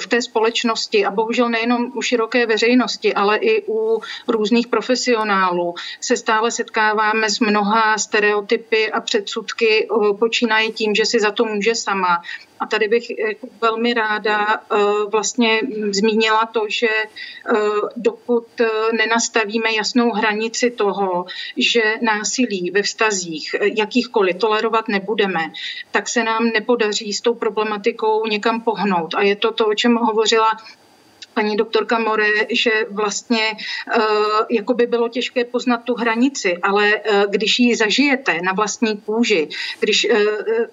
[0.00, 6.16] v té společnosti a bohužel nejenom u široké veřejnosti, ale i u různých profesionálů se
[6.16, 12.22] stále setkáváme s mnoha stereotypy a předsudky, počínají tím, že si za to může sama
[12.64, 14.76] a tady bych eh, velmi ráda eh,
[15.12, 17.54] vlastně zmínila to, že eh,
[17.96, 18.46] dokud
[18.92, 25.52] nenastavíme jasnou hranici toho, že násilí ve vztazích jakýchkoliv tolerovat nebudeme,
[25.90, 29.14] tak se nám nepodaří s tou problematikou někam pohnout.
[29.14, 30.50] A je to to, o čem hovořila
[31.34, 33.52] paní doktorka More, že vlastně
[34.50, 39.48] jako by bylo těžké poznat tu hranici, ale když ji zažijete na vlastní kůži,
[39.80, 40.06] když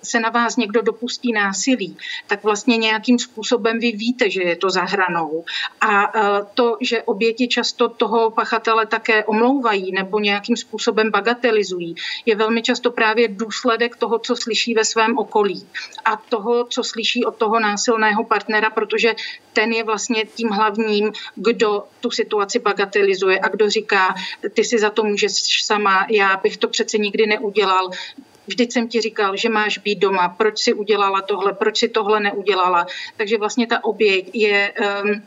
[0.04, 1.98] se na vás někdo dopustí násilí,
[2.28, 5.46] tak vlastně nějakým způsobem vy víte, že je to za hranou.
[5.82, 6.12] A
[6.54, 11.96] to, že oběti často toho pachatele také omlouvají nebo nějakým způsobem bagatelizují,
[12.26, 15.68] je velmi často právě důsledek toho, co slyší ve svém okolí
[16.06, 19.16] a toho, co slyší od toho násilného partnera, protože
[19.54, 24.16] ten je vlastně tím hlavním, kdo tu situaci bagatelizuje a kdo říká,
[24.54, 27.90] ty si za to můžeš sama, já bych to přece nikdy neudělal,
[28.48, 32.20] vždyť jsem ti říkal, že máš být doma, proč si udělala tohle, proč si tohle
[32.20, 32.88] neudělala.
[33.18, 35.24] Takže vlastně ta oběť je, ehm,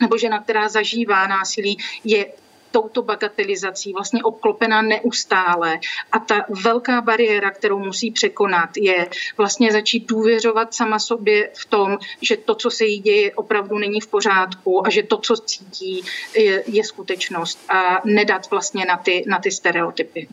[0.00, 2.26] nebo žena, která zažívá násilí, je
[2.74, 5.78] touto bagatelizací vlastně obklopená neustále.
[6.12, 11.98] A ta velká bariéra, kterou musí překonat, je vlastně začít důvěřovat sama sobě v tom,
[12.22, 16.02] že to, co se jí děje, opravdu není v pořádku a že to, co cítí,
[16.34, 20.28] je, je skutečnost a nedat vlastně na ty, na ty stereotypy.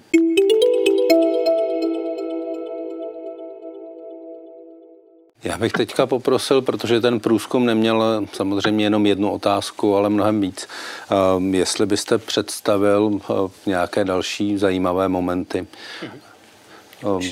[5.44, 10.68] Já bych teďka poprosil, protože ten průzkum neměl samozřejmě jenom jednu otázku, ale mnohem víc,
[11.10, 13.34] ehm, jestli byste představil eh,
[13.66, 15.68] nějaké další zajímavé momenty.
[16.02, 16.32] Mm-hmm.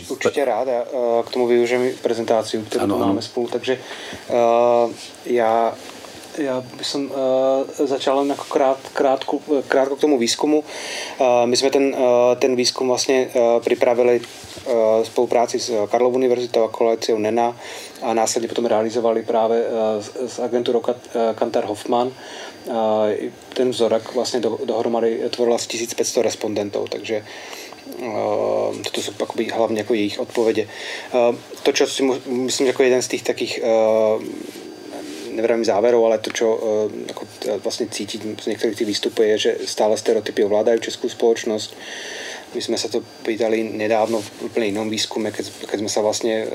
[0.09, 0.67] Určitě rád.
[0.67, 3.21] Já eh, k tomu využijem prezentaci, kterou ano, máme ano.
[3.21, 3.47] spolu.
[3.47, 3.79] Takže
[4.29, 4.91] uh,
[5.25, 5.73] já
[6.39, 7.09] já bych uh,
[7.87, 10.59] začal jako krát, krátko, krátko k tomu výzkumu.
[10.59, 11.99] Uh, my jsme ten, uh,
[12.39, 14.21] ten výzkum vlastně uh, připravili
[14.65, 14.73] uh,
[15.03, 17.55] spolupráci s Karlovou univerzitou a kolekciou NENA
[18.01, 20.81] a následně potom realizovali právě uh, s, s agenturou
[21.35, 22.07] Kantar Hoffman.
[22.07, 22.73] Uh,
[23.53, 27.25] ten vzorek vlastně do, dohromady tvoril asi 1500 respondentů, takže
[28.83, 30.69] toto jsou akoby, hlavně jako jejich odpovědi.
[31.63, 33.59] To, čo si myslím, jako jeden z těch takých
[35.39, 36.59] nevravím záverov, ale to, čo uh,
[37.15, 37.23] ako,
[37.63, 41.69] vlastne cítiť z niektorých tých výstupov je, že stále stereotypy ovládajú českú spoločnosť.
[42.55, 46.35] My jsme se to pýtali nedávno v úplně jinom výzkume, keď, keď jsme se vlastně
[46.35, 46.47] e,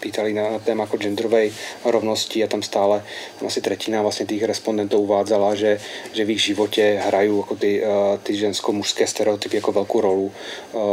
[0.00, 1.52] pýtali na, na téma jako genderovej
[1.84, 3.04] rovnosti a tam stále
[3.38, 5.80] tam asi tretina vlastně těch respondentů uvádzala, že,
[6.12, 10.32] že v jejich životě hrají jako ty, e, ty žensko-mužské stereotypy jako velkou rolu.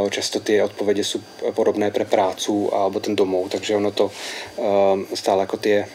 [0.10, 1.19] Často ty odpovědi jsou
[1.51, 4.12] podobné pre prácu alebo ten domov, takže ono to
[5.13, 5.86] stále jako ty,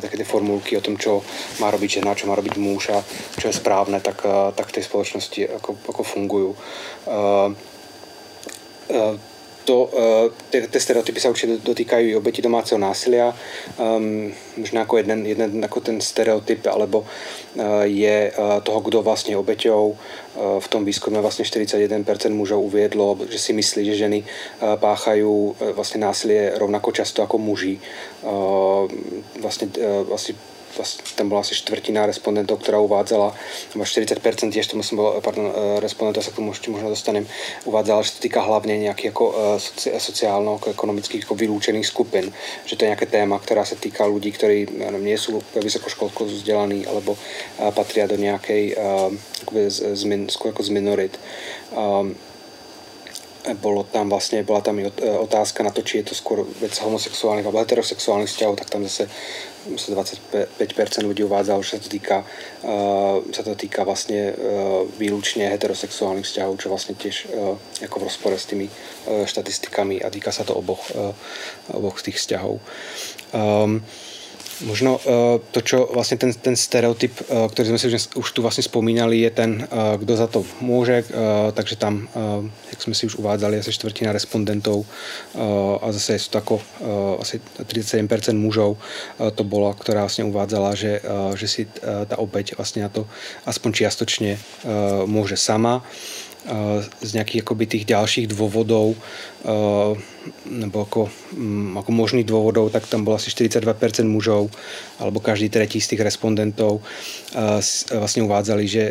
[0.00, 1.22] také ty formulky o tom, čo
[1.60, 3.04] má robiť žena, čo má robiť muž a
[3.40, 6.54] čo je správné, tak, tak v té společnosti jako, jako fungují.
[8.90, 9.18] Eh,
[9.68, 13.36] to, eh, ty, ty stereotypy se určitě dotýkají i oběti domácího násilia.
[13.96, 19.36] Um, možná jako jeden, jeden jako ten stereotyp, alebo uh, je uh, toho, kdo vlastně
[19.36, 19.96] obeťou.
[20.34, 25.22] Uh, v tom výzkumu vlastně 41% mužů uvědlo, že si myslí, že ženy uh, páchají
[25.22, 27.80] uh, vlastně násilie rovnako často jako muži.
[28.22, 28.30] Uh,
[29.40, 30.34] vlastně, uh, vlastně,
[31.14, 33.34] tam byla asi čtvrtina respondentů, která uvádzala,
[33.74, 37.26] nebo 40% ještě tomu jsem byl, pardon, eh, respondentů, se k tomu ještě možná dostanem,
[37.64, 42.32] uvádzala, že se týká hlavně nějakých jako eh, soci, sociálno-ekonomických jako vyloučených skupin,
[42.64, 47.18] že to je nějaké téma, která se týká lidí, kteří nevím, jsou vysokoškolsko vzdělaný, alebo
[47.58, 48.74] eh, patří do nějaké
[49.68, 51.20] z, z, min, jako z minorit.
[51.76, 52.16] Um,
[53.54, 57.46] bolo tam vlastně, byla tam i otázka na to, či je to skôr věc homosexuálních
[57.46, 59.08] alebo heterosexuálních vzťahů, tak tam zase
[59.68, 62.24] 25% lidí uvádzalo, že sa to týka,
[62.64, 68.06] uh, sa to týka vlastne uh, výlučne heterosexuálnych vzťahov, čo vlastne tiež uh, ako v
[68.08, 71.12] rozpore s tými uh, štatistikami a týka sa to oboch, uh,
[71.74, 72.60] oboch z tých vzťahov.
[73.34, 73.84] Um,
[74.66, 78.66] Možno eh, to, čo vlastne ten, ten stereotyp, eh, ktorý sme si už tu vlastne
[78.66, 81.06] spomínali, je ten, eh, kto za to môže,
[81.54, 82.08] takže tam,
[82.70, 84.82] jak sme si už uvádzali, asi štvrtina respondentov
[85.82, 86.54] a zase sú to ako
[87.22, 88.80] asi 37% mužov
[89.18, 91.02] to bolo, ktorá vlastne uvádzala, že,
[91.38, 93.06] že si tá obeď vlastne na to
[93.46, 94.30] aspoň čiastočne
[95.06, 95.84] môže sama
[97.02, 98.94] z nějakých jakoby tých ďalších dôvodov
[100.46, 104.52] nebo ako, mm, ako možných dôvodov, tak tam bolo asi 42% mužov
[105.00, 106.84] alebo každý tretí z tých respondentov
[107.92, 108.84] vlastne uvádzali, že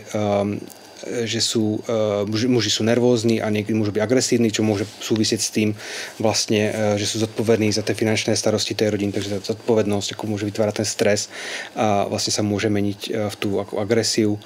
[1.07, 1.79] že sú,
[2.27, 5.69] muži, muži sú nervózni a niekedy môžu byť agresívni, čo môže súvisieť s tým
[6.17, 10.49] vlastne, že sú zodpovední za tie finančné starosti tej rodiny, takže tá zodpovednosť ako môže
[10.49, 11.29] vytvárať ten stres
[11.77, 14.41] a vlastne sa môže meniť v tú ako agresiu.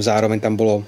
[0.00, 0.82] Zároveň tam bolo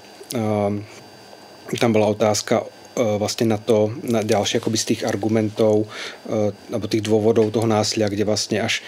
[1.81, 5.87] tam byla otázka eh, vlastně na to, na další z těch argumentů
[6.27, 8.83] eh, nebo těch důvodů toho násilia, kde vlastně až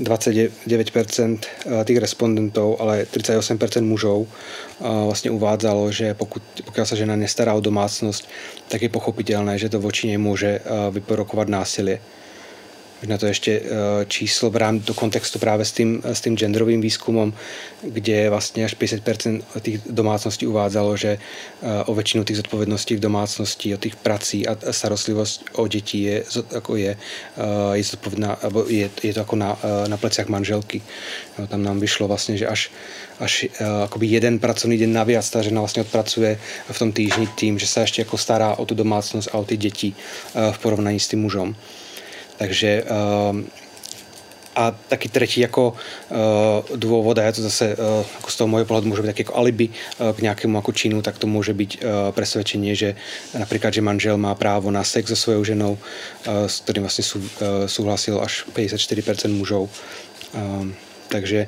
[0.00, 1.38] 29%
[1.80, 4.28] eh, těch respondentů, ale 38% mužů
[4.80, 8.28] vlastně uvádzalo, že pokud, pokud se žena nestará o domácnost,
[8.68, 12.00] tak je pochopitelné, že to voči něj může vyporokovat násilie.
[13.02, 13.62] Možná to ještě
[14.08, 17.32] číslo v rámci do kontextu právě s tím, s tím genderovým výzkumem,
[17.82, 21.18] kde vlastně až 50% těch domácností uvádzalo, že
[21.86, 26.76] o většinu těch zodpovědností v domácnosti, o těch prací a starostlivost o děti je, jako
[26.76, 26.96] je,
[27.72, 30.82] je zodpovědná, je, je to jako na, na plecích manželky.
[31.38, 32.70] No, tam nám vyšlo vlastně, že až
[33.20, 33.46] až
[33.84, 36.40] akoby jeden pracovný den navíc ta žena vlastně odpracuje
[36.72, 39.56] v tom týždni tím, že se ještě jako stará o tu domácnost a o ty
[39.56, 39.94] děti
[40.52, 41.56] v porovnání s tím mužem.
[42.40, 43.36] Takže uh,
[44.56, 48.64] a taky třetí jako uh, důvod, a je to zase uh, jako z toho môjho
[48.64, 51.84] pohľadu může být taky jako alibi uh, k nějakému jako činu, tak to může být
[51.84, 52.96] uh, presvedčenie, že
[53.38, 57.20] například, že manžel má právo na sex so svojou ženou, uh, s kterým vlastně sú,
[58.08, 59.68] uh, až 54% mužov.
[60.34, 60.66] Uh,
[61.08, 61.46] takže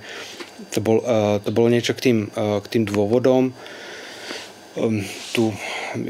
[0.70, 3.50] to, bol, uh, to bolo niečo k tým, uh, k tým dôvodom.
[3.50, 3.81] Um,
[5.36, 5.52] tu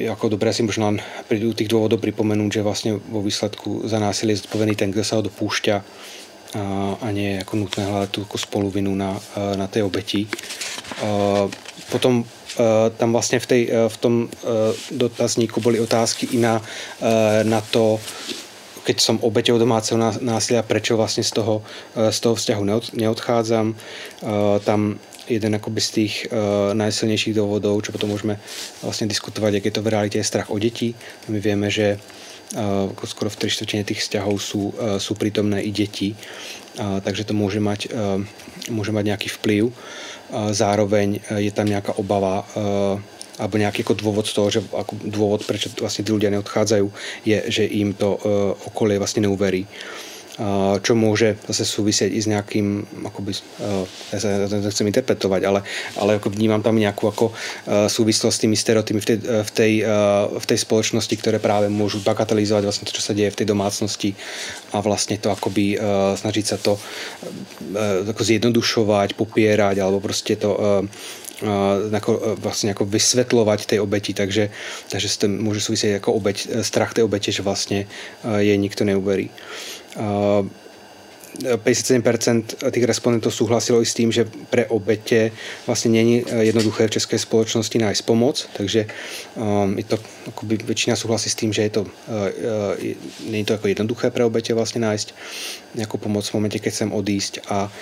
[0.06, 0.94] ako dobré si možno
[1.26, 5.18] pri tých dôvodov pripomenúť, že vlastne vo výsledku za násilie je zodpovedný ten, kto sa
[5.18, 5.82] ho dopúšťa a,
[7.02, 9.18] a nie je ako nutné hľadať tú ako spoluvinu na,
[9.58, 10.30] na tej obeti.
[11.90, 12.22] Potom
[13.00, 14.14] tam vlastne v, tej, v tom
[14.92, 16.60] dotazníku boli otázky i na,
[17.42, 17.98] na to,
[18.84, 21.62] keď som obeťou domáceho násilia, prečo vlastně z toho,
[22.10, 23.74] z toho vzťahu neodchádzam.
[23.74, 28.38] Eh, tam jeden z tých uh, najsilnejších dôvodov, čo potom môžeme
[28.82, 30.94] vlastne diskutovať, jak je to v realite, je strach o deti.
[31.28, 35.70] My vieme, že uh, skoro v tri štvrtine tých vzťahov sú, uh, sú prítomné i
[35.70, 38.18] deti, uh, takže to môže mať, uh,
[38.70, 39.62] môže mať nejaký vplyv.
[39.70, 39.74] Uh,
[40.50, 42.98] zároveň je tam nejaká obava uh,
[43.40, 46.92] alebo nějaký jako dôvod z toho, že ako dôvod, prečo vlastně ty ľudia neodchádzajú,
[47.24, 48.20] je, že im to uh,
[48.68, 49.64] okolie vlastně neuverí.
[49.64, 50.11] Uh,
[50.80, 53.84] čo môže zase súvisieť i s nejakým, akoby, uh,
[54.16, 55.60] ja sa nechcem interpretovať, ale,
[56.00, 59.72] ale ako vnímam tam nejakú ako, uh, súvislosť s tými stereotypy v tej, v, tej,
[59.84, 63.46] uh, v tej spoločnosti, ktoré práve môžu bagatelizovať vlastne to, čo sa deje v tej
[63.52, 64.16] domácnosti
[64.72, 70.48] a vlastne to akoby uh, snažiť sa to uh, ako zjednodušovať, popierať alebo proste to
[70.56, 70.88] uh,
[71.92, 74.50] jako, vlastně jako vysvětlovat té obeti, takže,
[74.88, 77.86] takže se to může souviset jako obeť, strach té oběti, že vlastně
[78.38, 79.30] je nikto neuberí.
[81.56, 85.32] 57% těch respondentů souhlasilo i s tím, že pre obětě
[85.66, 88.86] vlastně není jednoduché v české společnosti nájsť pomoc, takže
[89.34, 93.52] um, je to, akoby většina souhlasí s tím, že je to, uh, uh, není to
[93.52, 95.14] jako jednoduché pre obětě vlastně nájsť
[95.74, 97.72] nějakou pomoc v momentě, keď chcem odísť a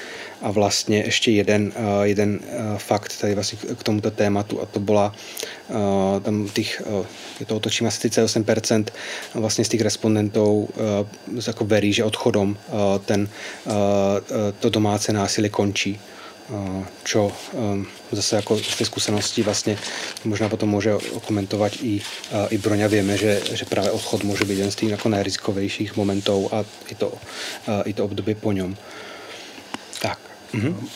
[0.43, 4.81] a vlastně ještě jeden, eh, jeden eh, fakt tady vlastně k tomuto tématu a to
[4.81, 5.15] byla
[5.71, 6.83] eh, tam těch,
[7.41, 8.85] je to otočím asi 38%
[9.35, 10.69] vlastně z těch respondentů
[11.47, 12.57] jako verí, že odchodom
[13.05, 13.29] ten,
[14.59, 16.01] to domácí násilí končí
[17.05, 17.33] čo
[18.13, 19.79] zase jako z té zkušenosti vlastně
[20.25, 20.93] možná potom může
[21.27, 22.01] komentovat i,
[22.51, 22.87] i Broňa.
[22.87, 26.95] Víme, že, že právě odchod může být jeden z těch jako nejrizikovějších momentů a i
[26.95, 27.13] to,
[27.85, 28.77] i to období po něm.
[30.03, 30.30] Tak.
[30.55, 30.89] Mm-hmm.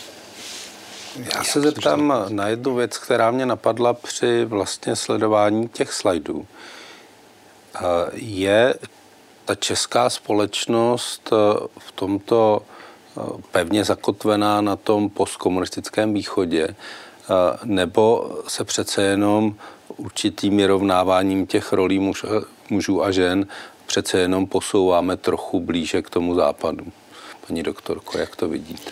[1.35, 6.47] Já se zeptám na jednu věc, která mě napadla při vlastně sledování těch slajdů.
[8.13, 8.75] Je
[9.45, 11.37] ta česká společnost e,
[11.79, 16.75] v tomto e, pevně zakotvená na tom postkomunistickém východě, e,
[17.65, 19.55] nebo se přece jenom
[19.97, 22.25] určitým vyrovnáváním těch rolí muž,
[22.71, 23.47] mužů a žen
[23.87, 26.85] přece jenom posouváme trochu blíže k tomu západu.
[27.47, 28.91] Paní doktorko, jak to vidíte?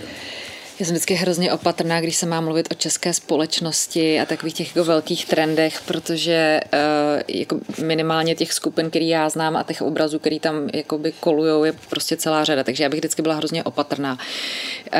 [0.82, 4.76] Já jsem vždycky hrozně opatrná, když se má mluvit o české společnosti a takových těch
[4.76, 10.18] jako velkých trendech, protože uh, jako minimálně těch skupin, který já znám a těch obrazů,
[10.18, 12.64] který tam jakoby kolujou, je prostě celá řada.
[12.64, 14.12] Takže já bych vždycky byla hrozně opatrná.
[14.14, 14.98] Uh,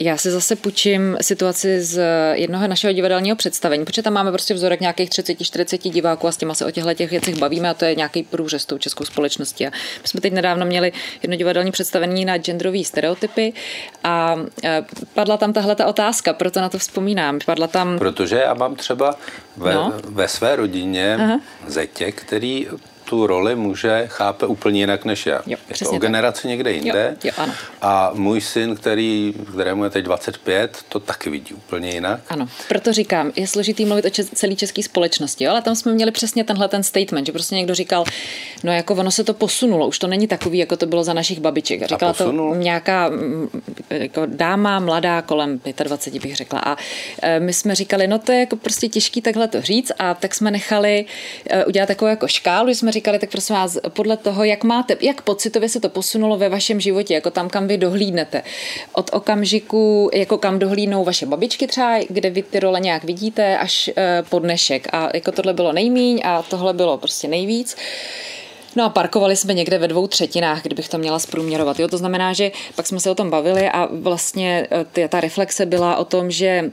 [0.00, 2.02] já si zase půjčím situaci z
[2.32, 6.54] jednoho našeho divadelního představení, protože tam máme prostě vzorek nějakých 30-40 diváků a s těma
[6.54, 9.66] se o těchto těch věcech bavíme a to je nějaký průřez tou českou společností.
[9.66, 9.70] A
[10.02, 13.52] my jsme teď nedávno měli jedno divadelní představení na genderové stereotypy
[14.04, 14.44] a uh,
[15.14, 17.38] padla tam tahle ta otázka, proto na to vzpomínám.
[17.46, 17.98] Padla tam...
[17.98, 19.14] Protože já mám třeba
[19.56, 19.92] ve, no.
[20.04, 21.40] ve své rodině Aha.
[21.66, 22.66] zetě, který
[23.04, 25.40] tu roli muže chápe úplně jinak než já.
[25.46, 26.48] Jo, je to o generaci tak.
[26.48, 27.16] někde jinde.
[27.24, 27.52] Jo, jo, ano.
[27.82, 32.20] A můj syn, který, kterému je teď 25, to taky vidí úplně jinak.
[32.28, 35.50] Ano, proto říkám, je složitý mluvit o čes, celé české společnosti, jo?
[35.50, 38.04] ale tam jsme měli přesně tenhle ten statement, že prostě někdo říkal,
[38.64, 41.40] no jako ono se to posunulo, už to není takový, jako to bylo za našich
[41.40, 41.86] babiček.
[41.86, 43.10] Říkala to nějaká
[43.90, 46.60] jako dáma, mladá, kolem 25 bych řekla.
[46.60, 46.76] A
[47.22, 50.34] e, my jsme říkali, no to je jako prostě těžký takhle to říct a tak
[50.34, 51.04] jsme nechali
[51.50, 55.22] e, udělat takovou jako škálu, jsme říkali, tak prosím vás, podle toho, jak máte, jak
[55.22, 58.42] pocitově se to posunulo ve vašem životě, jako tam, kam vy dohlídnete.
[58.92, 63.90] Od okamžiku, jako kam dohlídnou vaše babičky třeba, kde vy ty role nějak vidíte, až
[63.96, 64.88] eh, po dnešek.
[64.92, 67.76] A jako tohle bylo nejmíň a tohle bylo prostě nejvíc.
[68.76, 71.80] No a parkovali jsme někde ve dvou třetinách, kdybych to měla zprůměrovat.
[71.80, 71.88] Jo?
[71.88, 75.96] To znamená, že pak jsme se o tom bavili a vlastně eh, ta reflexe byla
[75.96, 76.70] o tom, že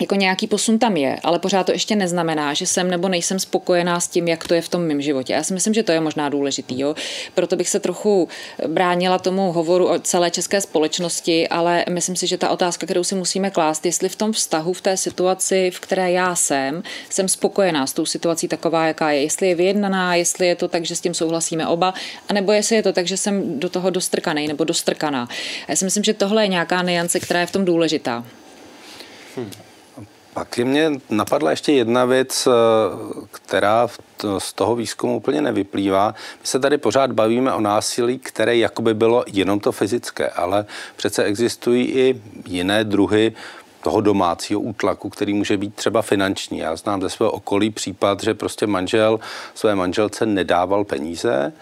[0.00, 4.00] jako nějaký posun tam je, ale pořád to ještě neznamená, že jsem nebo nejsem spokojená
[4.00, 5.32] s tím, jak to je v tom mém životě.
[5.32, 6.80] Já si myslím, že to je možná důležitý.
[6.80, 6.94] Jo?
[7.34, 8.28] Proto bych se trochu
[8.68, 13.14] bránila tomu hovoru o celé české společnosti, ale myslím si, že ta otázka, kterou si
[13.14, 17.86] musíme klást, jestli v tom vztahu, v té situaci, v které já jsem, jsem spokojená
[17.86, 19.22] s tou situací taková, jaká je.
[19.22, 21.94] Jestli je vyjednaná, jestli je to tak, že s tím souhlasíme oba,
[22.28, 25.28] anebo jestli je to tak, že jsem do toho dostrkaný nebo dostrkaná.
[25.68, 28.24] Já si myslím, že tohle je nějaká niance, která je v tom důležitá.
[29.36, 29.63] Hmm.
[30.34, 32.50] Pak mě napadla ještě jedna věc, eh,
[33.30, 33.88] která
[34.38, 36.14] z toho výzkumu úplně nevyplývá.
[36.40, 40.66] My se tady pořád bavíme o násilí, které jakoby bylo jenom to fyzické, ale
[40.96, 43.32] přece existují i jiné druhy
[43.82, 46.58] toho domácího útlaku, který může být třeba finanční.
[46.58, 49.20] Já znám ze svého okolí případ, že prostě manžel
[49.54, 51.52] své manželce nedával peníze,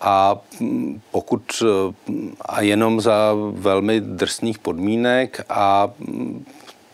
[0.00, 1.62] a mm, pokud
[2.08, 6.44] mm, a jenom za velmi drsných podmínek a mm,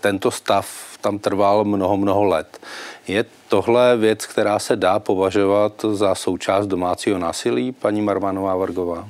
[0.02, 0.66] tento stav
[1.00, 2.60] tam trval mnoho, mnoho let.
[3.08, 9.08] Je tohle věc, která se dá považovat za součást domácího násilí, paní Marmanová Vargová?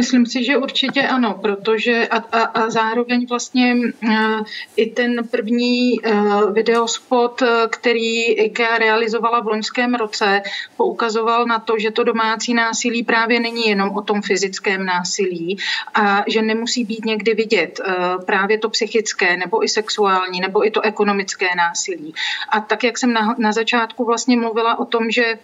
[0.00, 4.42] Myslím si, že určitě ano, protože a, a, a zároveň vlastně uh,
[4.76, 10.42] i ten první uh, videospot, který IKEA realizovala v loňském roce,
[10.76, 15.58] poukazoval na to, že to domácí násilí právě není jenom o tom fyzickém násilí
[15.94, 17.80] a že nemusí být někdy vidět
[18.26, 22.14] právě to psychické nebo i sexuální nebo i to ekonomické násilí.
[22.48, 25.38] A tak, jak jsem na, na začátku vlastně mluvila o tom, že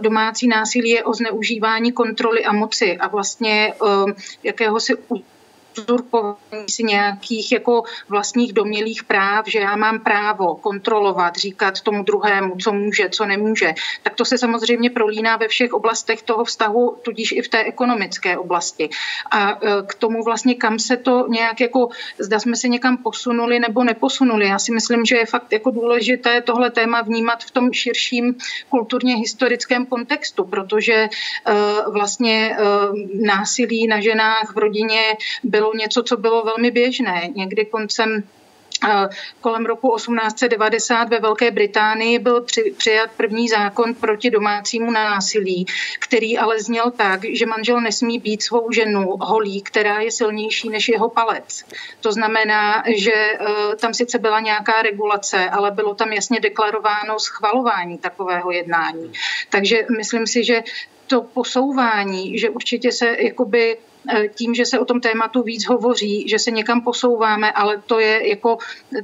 [0.00, 4.12] domácí násilí je o zneužívání kontroly a moci a vlastně eh,
[4.42, 4.94] jakéhosi
[5.78, 12.56] uzurpování si nějakých jako vlastních domělých práv, že já mám právo kontrolovat, říkat tomu druhému,
[12.56, 17.32] co může, co nemůže, tak to se samozřejmě prolíná ve všech oblastech toho vztahu, tudíž
[17.32, 18.88] i v té ekonomické oblasti.
[19.30, 19.56] A e,
[19.86, 21.88] k tomu vlastně, kam se to nějak jako,
[22.18, 24.46] zda jsme se někam posunuli nebo neposunuli.
[24.46, 28.34] Já si myslím, že je fakt jako důležité tohle téma vnímat v tom širším
[28.68, 31.08] kulturně historickém kontextu, protože e,
[31.92, 32.64] vlastně e,
[33.26, 35.02] násilí na ženách v rodině
[35.58, 37.28] bylo něco, co bylo velmi běžné.
[37.34, 38.22] Někdy koncem
[39.40, 45.66] Kolem roku 1890 ve Velké Británii byl při, přijat první zákon proti domácímu násilí,
[45.98, 50.88] který ale zněl tak, že manžel nesmí být svou ženu holí, která je silnější než
[50.88, 51.64] jeho palec.
[52.00, 57.98] To znamená, že uh, tam sice byla nějaká regulace, ale bylo tam jasně deklarováno schvalování
[57.98, 59.12] takového jednání.
[59.50, 60.62] Takže myslím si, že
[61.06, 63.87] to posouvání, že určitě se jakoby Eh,
[64.34, 68.28] tím, že se o tom tématu víc hovoří, že se někam posouváme, ale to je
[68.28, 68.58] jako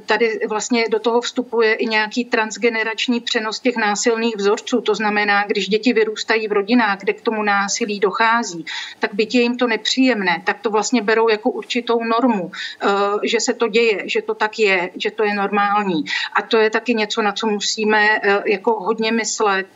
[0.05, 4.81] tady vlastně do toho vstupuje i nějaký transgenerační přenos těch násilných vzorců.
[4.81, 8.65] To znamená, když děti vyrůstají v rodinách, kde k tomu násilí dochází,
[8.99, 12.87] tak by je jim to nepříjemné, tak to vlastně berou jako určitou normu, eh,
[13.23, 16.03] že se to děje, že to tak je, že to je normální.
[16.33, 19.67] A to je taky něco, na co musíme eh, jako hodně myslet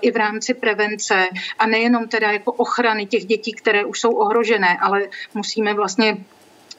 [0.00, 1.28] i v rámci prevence
[1.58, 5.02] a nejenom teda jako ochrany těch dětí, které už jsou ohrožené ohrožené, ale
[5.34, 6.16] musíme vlastně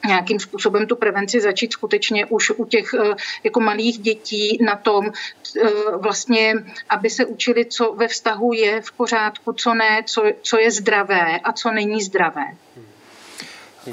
[0.06, 3.14] nějakým způsobem tu prevenci začít skutečně už u těch eh,
[3.44, 6.54] jako malých dětí na tom eh, vlastně,
[6.88, 11.38] aby se učili, co ve vztahu je v pořádku, co ne, co, co je zdravé
[11.44, 12.44] a co není zdravé.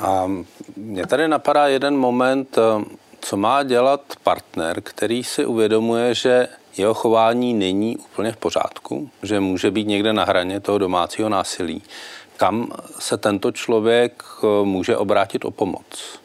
[0.01, 0.31] A
[0.75, 2.85] mě tady napadá jeden moment, eh,
[3.19, 6.47] co má dělat partner, který si uvědomuje, že
[6.77, 11.83] jeho chování není úplně v pořádku, že může být někde na hraně toho domácího násilí
[12.37, 16.19] kam se tento člověk eh, může obrátit o pomoc?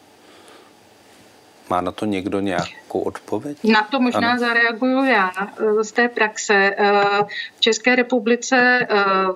[1.69, 2.39] Má na to někdo
[2.93, 3.57] nějakou odpověď?
[3.63, 4.39] Na to možná ano.
[4.39, 6.53] zareaguju já eh, z té praxe.
[6.53, 7.03] Eh,
[7.55, 8.87] v České republice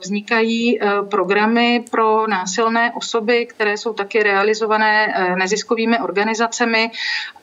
[0.03, 0.79] vznikají
[1.09, 6.91] programy pro násilné osoby, které jsou taky realizované neziskovými organizacemi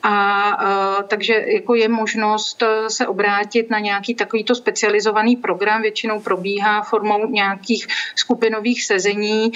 [0.03, 7.27] a takže jako je možnost se obrátit na nějaký takovýto specializovaný program, většinou probíhá formou
[7.31, 9.53] nějakých skupinových sezení,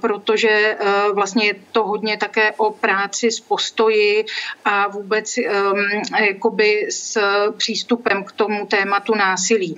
[0.00, 0.78] protože
[1.12, 4.24] vlastně je to hodně také o práci s postoji
[4.64, 5.38] a vůbec
[6.26, 7.18] jakoby s
[7.56, 9.76] přístupem k tomu tématu násilí.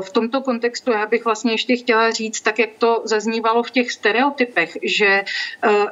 [0.00, 3.92] V tomto kontextu já bych vlastně ještě chtěla říct, tak jak to zaznívalo v těch
[3.92, 5.24] stereotypech, že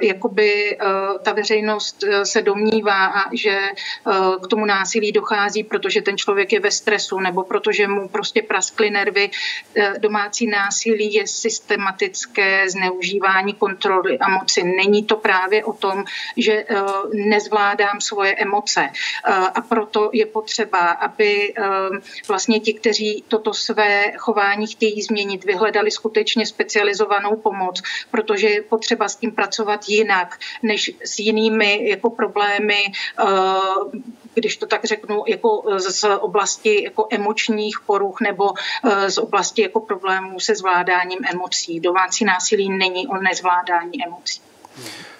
[0.00, 0.78] jakoby
[1.22, 3.58] ta veřejnost se domnívá, že že
[4.42, 8.90] k tomu násilí dochází, protože ten člověk je ve stresu nebo protože mu prostě praskly
[8.90, 9.30] nervy.
[9.98, 14.62] Domácí násilí je systematické zneužívání kontroly a moci.
[14.62, 16.04] Není to právě o tom,
[16.36, 16.64] že
[17.14, 18.88] nezvládám svoje emoce,
[19.54, 21.54] a proto je potřeba, aby
[22.28, 29.08] vlastně ti, kteří toto své chování chtějí změnit, vyhledali skutečně specializovanou pomoc, protože je potřeba
[29.08, 32.84] s tím pracovat jinak, než s jinými jako problémy,
[34.34, 38.52] když to tak řeknu, jako z oblasti jako emočních poruch nebo
[39.06, 41.80] z oblasti jako problémů se zvládáním emocí.
[41.80, 44.40] Domácí násilí není o nezvládání emocí.
[44.76, 45.19] Ehm,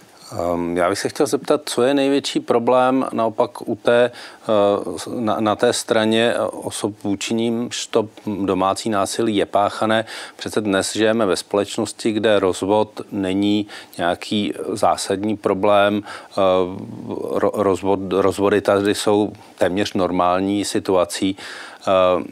[0.75, 5.57] já bych se chtěl zeptat, co je největší problém naopak u té, eh, na, na
[5.57, 8.09] té straně osob vůči nímž to
[8.45, 10.05] domácí násilí je páchané.
[10.37, 13.67] Přece dnes žijeme ve společnosti, kde rozvod není
[13.99, 16.03] nějaký zásadní problém.
[16.03, 16.41] Eh,
[17.53, 21.37] rozvod, rozvody tady jsou téměř normální situací.
[21.87, 22.25] Ehm,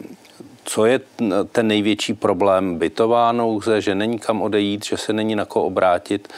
[0.64, 1.01] co je
[1.53, 2.78] ten největší problém?
[2.78, 6.28] Bytová nouze, že není kam odejít, že se není na koho obrátit?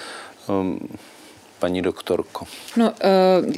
[1.61, 2.47] Paní doktorko?
[2.77, 3.07] No, eh,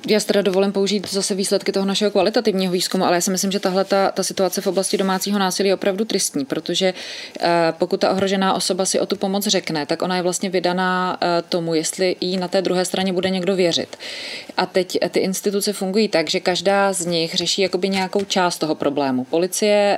[0.08, 3.52] já si teda dovolím použít zase výsledky toho našeho kvalitativního výzkumu, ale já si myslím,
[3.52, 6.94] že tahle ta, ta situace v oblasti domácího násilí je opravdu tristní, protože
[7.40, 11.18] eh, pokud ta ohrožená osoba si o tu pomoc řekne, tak ona je vlastně vydaná
[11.20, 13.96] eh, tomu, jestli jí na té druhé straně bude někdo věřit.
[14.56, 18.74] A teď ty instituce fungují tak, že každá z nich řeší jakoby nějakou část toho
[18.74, 19.24] problému.
[19.24, 19.96] Policie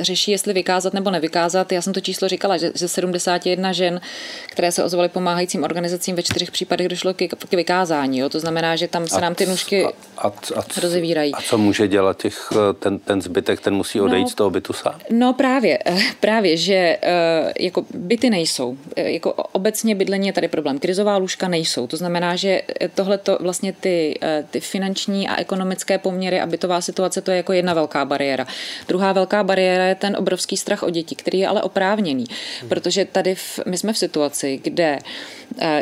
[0.00, 1.72] řeší, jestli vykázat nebo nevykázat.
[1.72, 4.00] Já jsem to číslo říkala, že ze 71 žen,
[4.48, 8.18] které se ozvaly pomáhajícím organizacím, ve čtyřech případech došlo k k vykázání.
[8.18, 8.28] Jo?
[8.28, 9.88] To znamená, že tam se a, nám ty nůžky a,
[10.18, 11.32] a, a, rozevírají.
[11.34, 14.50] A co může dělat těch, eh, ten, ten zbytek, ten musí odejít no, z toho
[14.50, 14.94] bytu sám?
[15.10, 18.76] No právě, eh, právě, že eh, jako byty nejsou.
[18.96, 20.78] Jako obecně bydlení je tady problém.
[20.78, 21.86] Krizová lůžka nejsou.
[21.86, 22.62] To znamená, že
[22.94, 24.18] tohle to vlastně ty,
[24.50, 28.46] ty finanční a ekonomické poměry a bytová situace, to je jako jedna velká bariéra.
[28.88, 32.24] Druhá velká bariéra je ten obrovský strach o děti, který je ale oprávněný,
[32.60, 32.68] hmm.
[32.68, 34.98] protože tady v, my jsme v situaci, kde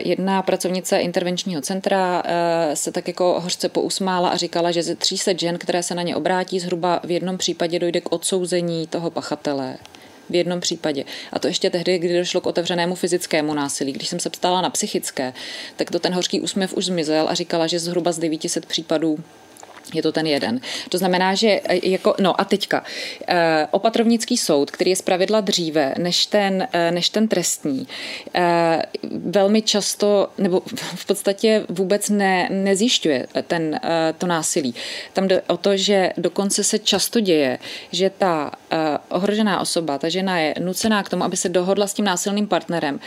[0.04, 4.94] jedna pracovnice intervenční registračního centra eh, se tak jako hořce pousmála a říkala, že ze
[4.94, 9.10] 300 žen, které se na ně obrátí, zhruba v jednom případě dojde k odsouzení toho
[9.10, 9.76] pachatele
[10.30, 11.04] v jednom případě.
[11.32, 13.92] A to ještě tehdy, kdy došlo k otevřenému fyzickému násilí.
[13.92, 15.32] Když jsem se ptala na psychické,
[15.76, 19.18] tak to ten hořký úsměv už zmizel a říkala, že zhruba z 900 případů
[19.94, 20.60] je to ten jeden.
[20.88, 22.84] To znamená, že e, jako, no a teďka,
[23.28, 27.88] e, opatrovnický soud, který je zpravidla dříve než ten, e, než ten trestní,
[29.24, 30.62] velmi často, nebo
[30.94, 33.80] v podstatě vůbec ne, nezjišťuje ten,
[34.18, 34.74] to násilí.
[35.12, 37.58] Tam jde o to, že dokonce se často děje,
[37.92, 38.52] že ta
[39.08, 43.00] ohrožená osoba, ta žena je nucená k tomu, aby se dohodla s tím násilným partnerem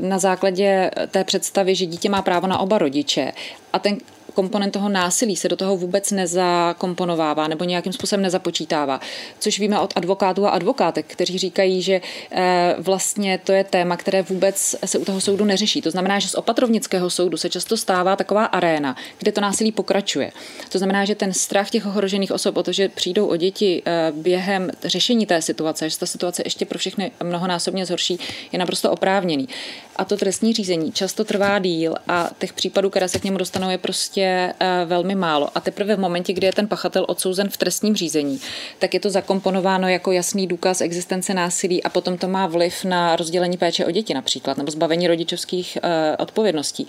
[0.00, 3.32] na základě té představy, že dítě má právo na oba rodiče
[3.72, 3.98] a ten
[4.34, 9.00] komponent toho násilí se do toho vůbec nezakomponovává nebo nějakým způsobem nezapočítává.
[9.38, 14.22] Což víme od advokátů a advokátek, kteří říkají, že eh, vlastně to je téma, které
[14.22, 15.82] vůbec se u toho soudu neřeší.
[15.82, 20.32] To znamená, že z opatrovnického soudu se často stává taková aréna, kde to násilí pokračuje.
[20.68, 24.12] To znamená, že ten strach těch ohrožených osob o to, že přijdou o děti eh,
[24.14, 28.18] během řešení té situace, že ta situace ještě pro všechny mnohonásobně zhorší,
[28.52, 29.48] je naprosto oprávněný.
[29.96, 33.70] A to trestní řízení často trvá díl a těch případů, které se k němu dostanou,
[33.70, 34.54] je prostě prostě
[34.84, 35.48] velmi málo.
[35.54, 38.40] A teprve v momentě, kdy je ten pachatel odsouzen v trestním řízení,
[38.78, 43.16] tak je to zakomponováno jako jasný důkaz existence násilí a potom to má vliv na
[43.16, 46.86] rozdělení péče o děti například, nebo zbavení rodičovských uh, odpovědností.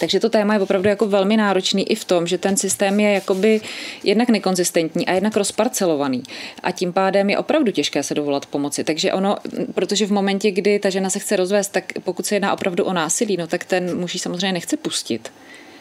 [0.00, 3.12] Takže to téma je opravdu jako velmi náročný i v tom, že ten systém je
[3.12, 3.60] jakoby
[4.04, 6.22] jednak nekonzistentní a jednak rozparcelovaný.
[6.62, 8.84] A tím pádem je opravdu těžké se dovolat pomoci.
[8.84, 9.36] Takže ono,
[9.74, 12.92] protože v momentě, kdy ta žena se chce rozvést, tak pokud se jedná opravdu o
[12.92, 15.30] násilí, no tak ten muž samozřejmě nechce pustit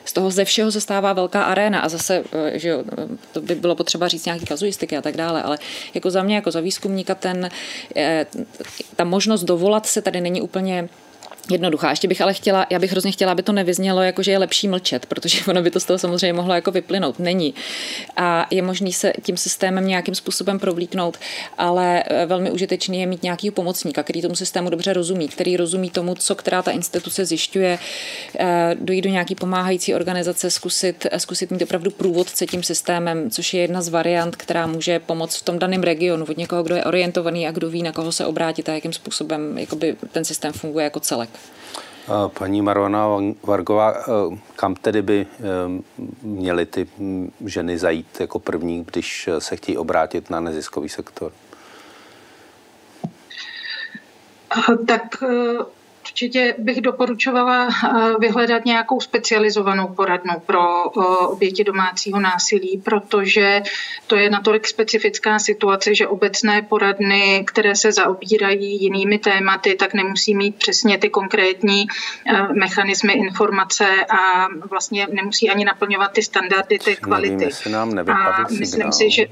[0.06, 2.84] z toho ze všeho se stává velká aréna a zase, eh, že jo,
[3.32, 5.58] to by bylo potřeba říct nějaký kazuistiky a tak dále, ale
[5.94, 7.50] jako za mě, jako za výzkumníka, ten,
[7.96, 8.26] eh,
[8.96, 10.90] ta možnost dovolat se tady není úplně
[11.50, 11.90] jednoduchá.
[11.90, 14.68] Ještě bych ale chtěla, já bych hrozně chtěla, aby to nevyznělo, jako že je lepší
[14.68, 17.20] mlčet, protože ono by to z toho samozřejmě mohlo jako vyplynout.
[17.20, 17.54] Není.
[18.18, 21.18] A je možný se tím systémem nějakým způsobem provlíknout,
[21.58, 25.90] ale eh, velmi užitečný je mít nějaký pomocníka, který tomu systému dobře rozumí, který rozumí
[25.90, 27.80] tomu, co která ta instituce zjišťuje,
[28.40, 33.54] eh, dojít do nějaký pomáhající organizace, zkusit, eh, zkusit mít opravdu průvodce tím systémem, což
[33.54, 36.84] je jedna z variant, která může pomoct v tom daném regionu, od někoho, kdo je
[36.84, 39.60] orientovaný a kdo ví, na koho se obrátit a jakým způsobem
[40.12, 41.31] ten systém funguje jako celek.
[42.40, 43.08] Paní Marona
[43.44, 45.42] Vargová, eh, kam tedy by eh,
[46.22, 46.88] měly ty
[47.46, 51.32] ženy zajít jako první, když se chtějí obrátit na neziskový sektor?
[54.88, 55.24] Tak
[56.12, 57.90] určitě bych doporučovala eh,
[58.20, 63.62] vyhledat nějakou specializovanou poradnu pro eh, oběti domácího násilí, protože
[64.08, 70.36] to je natolik specifická situace, že obecné poradny, které se zaobírají jinými tématy, tak nemusí
[70.36, 71.88] mít přesně ty konkrétní
[72.54, 77.36] mechanismy informace a vlastně nemusí ani naplňovat ty standardy té kvality.
[77.36, 79.26] Nevím, nám a myslím si, že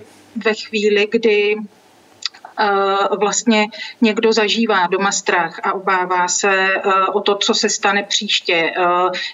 [0.45, 1.78] ve chvíli, kdy Eh,
[3.19, 3.67] vlastně
[4.01, 6.81] někdo zažívá doma strach a obává se eh,
[7.13, 8.83] o to, co se stane příště, eh,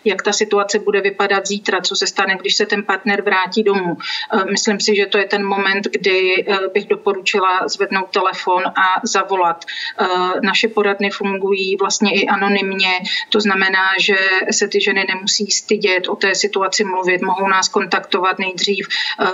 [0.06, 3.98] jak ta situace bude vypadat zítra, co se stane, když se ten partner vrátí domů.
[4.52, 9.66] Myslím si, že to je ten moment, kdy bych doporučila zvednout telefon a zavolat.
[10.44, 13.00] Naše poradny fungují vlastně i anonymně,
[13.30, 14.16] to znamená, že
[14.52, 18.88] se ty ženy nemusí stydět o té situaci mluvit, mohou nás kontaktovat nejdřív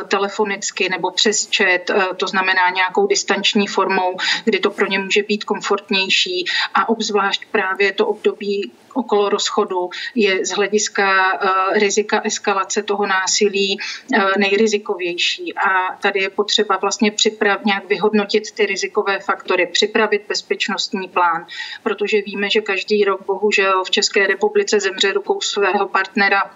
[0.08, 5.24] telefonicky nebo přes chat, to znamená nějakou distanční formu formou, kdy to pro ně může
[5.24, 12.84] být komfortnější a obzvlášť právě to období okolo rozchodu je z hlediska uh, rizika eskalace
[12.84, 15.54] toho násilí uh, nejrizikovější.
[15.56, 21.46] A tady je potřeba vlastně připravit, nějak vyhodnotit ty rizikové faktory, připravit bezpečnostní plán,
[21.84, 26.52] protože víme, že každý rok bohužel v České republice zemře rukou svého partnera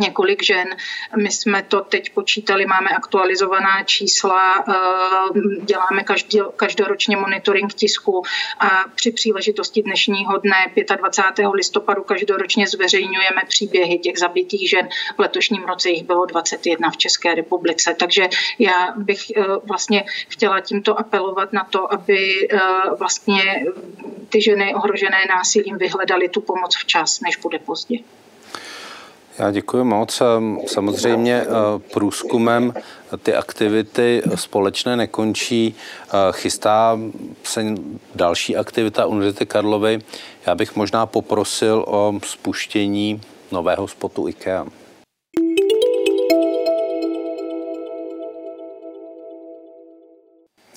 [0.00, 0.68] několik žen.
[1.16, 4.74] My jsme to teď počítali, máme aktualizovaná čísla, eh,
[5.64, 8.22] děláme každý, každoročně monitoring tisku
[8.58, 10.56] a při příležitosti dnešního dne
[10.96, 11.52] 25.
[11.52, 14.88] listopadu každoročně zveřejňujeme příběhy těch zabitých žen.
[15.16, 17.94] V letošním roce jich bylo 21 v České republice.
[17.98, 18.28] Takže
[18.58, 22.58] já bych eh, vlastně chtěla tímto apelovat na to, aby eh,
[22.98, 23.64] vlastně
[24.28, 27.96] ty ženy ohrožené násilím vyhledaly tu pomoc včas, než bude pozdě.
[29.38, 30.22] Já děkuji moc.
[30.66, 31.48] Samozřejmě eh,
[31.92, 32.74] průzkumem
[33.22, 35.74] ty aktivity společné nekončí.
[35.74, 36.98] Eh, chystá
[37.44, 37.64] se
[38.14, 39.98] další aktivita Univerzity Karlovy.
[40.46, 43.20] Já bych možná poprosil o spuštění
[43.52, 44.66] nového spotu IKEA.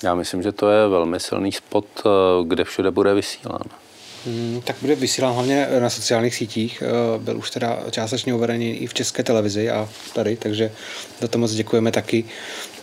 [0.02, 2.08] Já myslím, že to je velmi silný spot, eh,
[2.44, 3.85] kde všude bude vysílán.
[4.26, 6.82] Hmm, tak bude vysílán hlavně na sociálních sítích.
[6.82, 10.72] Eh, byl už teda částečně uvedený i v české televizi a tady, takže
[11.20, 12.24] za to moc děkujeme taky.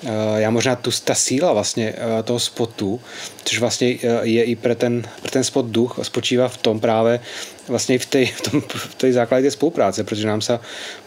[0.03, 3.01] Eh, já možná tu, ta síla vlastně eh, toho spotu,
[3.43, 7.19] což vlastně je i pro ten, pro ten spot duch, spočívá v tom právě
[7.67, 10.59] vlastně v té, v tom, v té základě spolupráce, protože nám se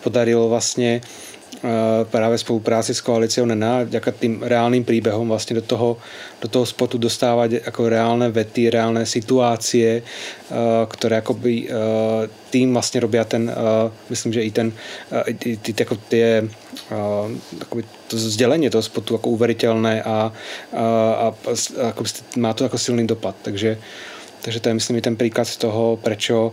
[0.02, 1.00] podarilo vlastně
[2.04, 5.96] právě spolupráci s koalicí NENA, jako tým reálným příběhom vlastně do toho,
[6.40, 10.02] do toho spotu dostávat jako reálné vety, reálné situácie,
[10.88, 11.68] které jakoby
[12.50, 13.54] tým vlastně robí ten,
[14.10, 14.72] myslím, že i ten,
[15.38, 16.48] ty, ty, jako ty
[18.08, 20.32] to sdělení toho spotu jako uveritelné a, a,
[20.72, 21.34] a,
[21.82, 22.04] a jako
[22.36, 23.78] má to jako silný dopad, takže
[24.42, 26.50] takže to je, myslím, i ten příklad toho, proč Eh,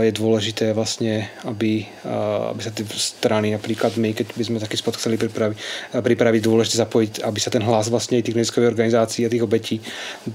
[0.00, 4.96] je důležité vlastně, aby, eh, aby se ty strany, například my, keď bychom taky spod
[4.96, 5.58] chceli připravit,
[5.94, 9.42] eh, připravit důležité zapojit, aby se ten hlas vlastně i těch neziskových organizací a těch
[9.42, 9.80] obětí,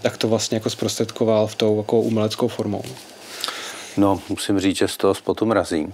[0.01, 2.83] tak to vlastně jako zprostředkoval v tou jako umeleckou formou.
[3.97, 5.87] No, musím říct, že z toho spotu mrazí.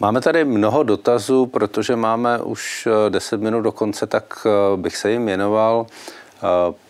[0.00, 4.46] Máme tady mnoho dotazů, protože máme už 10 minut do konce, tak
[4.76, 5.86] bych se jim věnoval.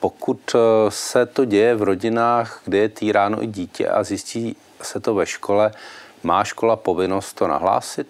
[0.00, 5.00] Pokud eh, se to děje v rodinách, kde je týráno i dítě a zjistí se
[5.00, 5.72] to ve škole,
[6.22, 8.08] má škola povinnost to nahlásit?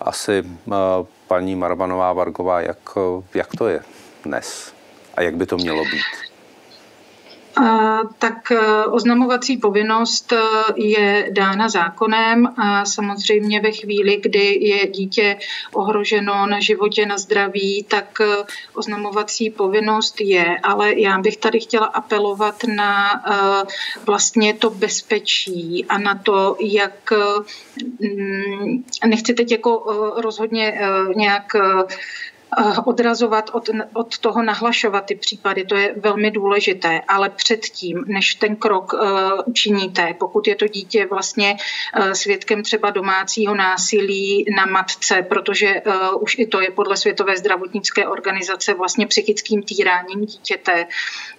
[0.00, 0.72] Asi eh,
[1.26, 2.78] paní Marbanová Vargová, jak,
[3.34, 3.82] jak to je
[4.24, 4.72] dnes
[5.14, 6.35] a jak by to mělo být?
[8.18, 10.36] Tak e, oznamovací povinnost e,
[10.76, 15.38] je dána zákonem a samozřejmě ve chvíli, kdy je dítě
[15.72, 18.24] ohroženo na životě, na zdraví, tak e,
[18.74, 20.56] oznamovací povinnost je.
[20.62, 23.22] Ale já bych tady chtěla apelovat na
[24.06, 27.12] vlastně to bezpečí a na to, jak
[29.06, 29.82] nechci teď jako
[30.16, 30.80] rozhodně
[31.14, 31.52] nějak
[32.84, 38.56] odrazovat od, od toho nahlašovat ty případy, to je velmi důležité, ale předtím, než ten
[38.56, 39.00] krok uh,
[39.46, 41.56] učiníte, pokud je to dítě vlastně
[41.98, 47.36] uh, svědkem třeba domácího násilí na matce, protože uh, už i to je podle Světové
[47.36, 50.86] zdravotnické organizace vlastně psychickým týráním dítěte,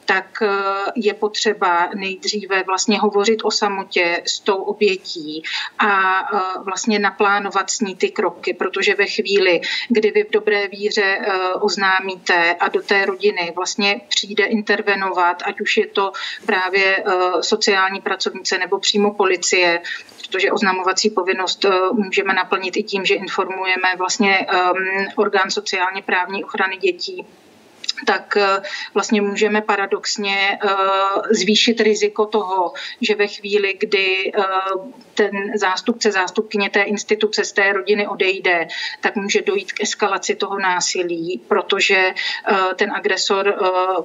[0.08, 0.48] tak eh,
[0.96, 5.44] je potřeba nejdříve vlastně hovořit o samotě s tou obětí
[5.80, 10.68] a eh, vlastně naplánovat s ní ty kroky, protože ve chvíli, kdy vy v dobré
[10.68, 16.12] víře eh, oznámíte a do té rodiny vlastně přijde intervenovat, ať už je to
[16.46, 17.04] právě
[17.42, 19.82] sociální pracovnice nebo přímo policie,
[20.22, 24.48] protože oznamovací povinnost můžeme naplnit i tím, že informujeme vlastně
[25.16, 27.26] orgán sociálně právní ochrany dětí
[28.06, 28.62] tak eh,
[28.94, 30.68] vlastně můžeme paradoxně eh,
[31.32, 34.44] zvýšit riziko toho, že ve chvíli, kdy eh,
[35.18, 38.68] ten zástupce, zástupkyně té instituce z té rodiny odejde,
[39.02, 42.14] tak může dojít k eskalaci toho násilí, protože
[42.76, 43.56] ten agresor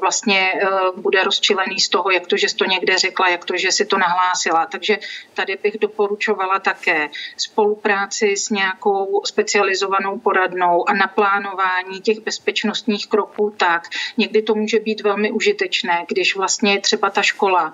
[0.00, 0.52] vlastně
[0.96, 3.84] bude rozčilený z toho, jak to, že jsi to někde řekla, jak to, že si
[3.86, 4.66] to nahlásila.
[4.66, 4.98] Takže
[5.34, 13.82] tady bych doporučovala také spolupráci s nějakou specializovanou poradnou a naplánování těch bezpečnostních kroků tak,
[14.16, 17.72] někdy to může být velmi užitečné, když vlastně třeba ta škola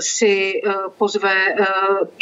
[0.00, 0.62] si
[0.98, 1.54] pozve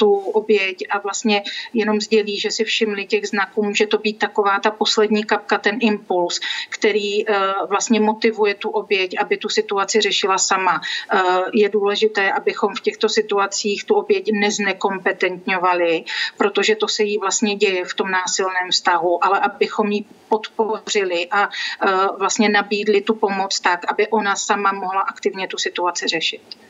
[0.01, 1.43] tu oběť a vlastně
[1.73, 5.77] jenom sdělí, že si všimli těch znaků, může to být taková ta poslední kapka, ten
[5.81, 7.37] impuls, který uh,
[7.69, 10.81] vlastně motivuje tu oběť, aby tu situaci řešila sama.
[10.81, 11.21] Uh,
[11.53, 16.05] je důležité, abychom v těchto situacích tu oběť neznekompetentňovali,
[16.37, 21.49] protože to se jí vlastně děje v tom násilném vztahu, ale abychom ji podpořili a
[21.49, 26.70] uh, vlastně nabídli tu pomoc tak, aby ona sama mohla aktivně tu situaci řešit.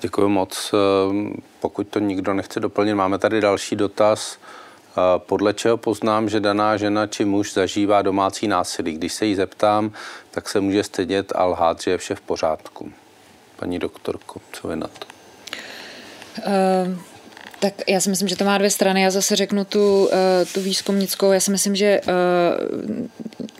[0.00, 0.74] Děkuji moc.
[0.74, 4.38] Ehm, pokud to nikdo nechce doplnit, máme tady další dotaz.
[5.18, 8.92] Podle čeho poznám, že daná žena či muž zažívá domácí násilí?
[8.92, 9.92] Když se jí zeptám,
[10.30, 12.92] tak se může stydět a lhát, že je vše v pořádku.
[13.56, 15.06] Paní doktorko, co vy na to?
[16.46, 16.98] Uh...
[17.60, 19.02] Tak já si myslím, že to má dvě strany.
[19.02, 20.10] Já zase řeknu tu, uh,
[20.54, 21.32] tu výzkumnickou.
[21.32, 23.06] Já si myslím, že uh,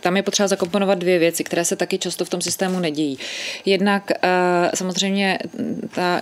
[0.01, 3.17] tam je potřeba zakomponovat dvě věci, které se taky často v tom systému nedějí.
[3.65, 5.39] Jednak uh, samozřejmě
[5.95, 6.21] ta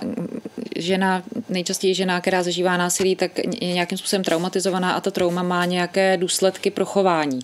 [0.76, 5.64] žena, nejčastěji žena, která zažívá násilí, tak je nějakým způsobem traumatizovaná a ta trauma má
[5.64, 7.40] nějaké důsledky pro chování.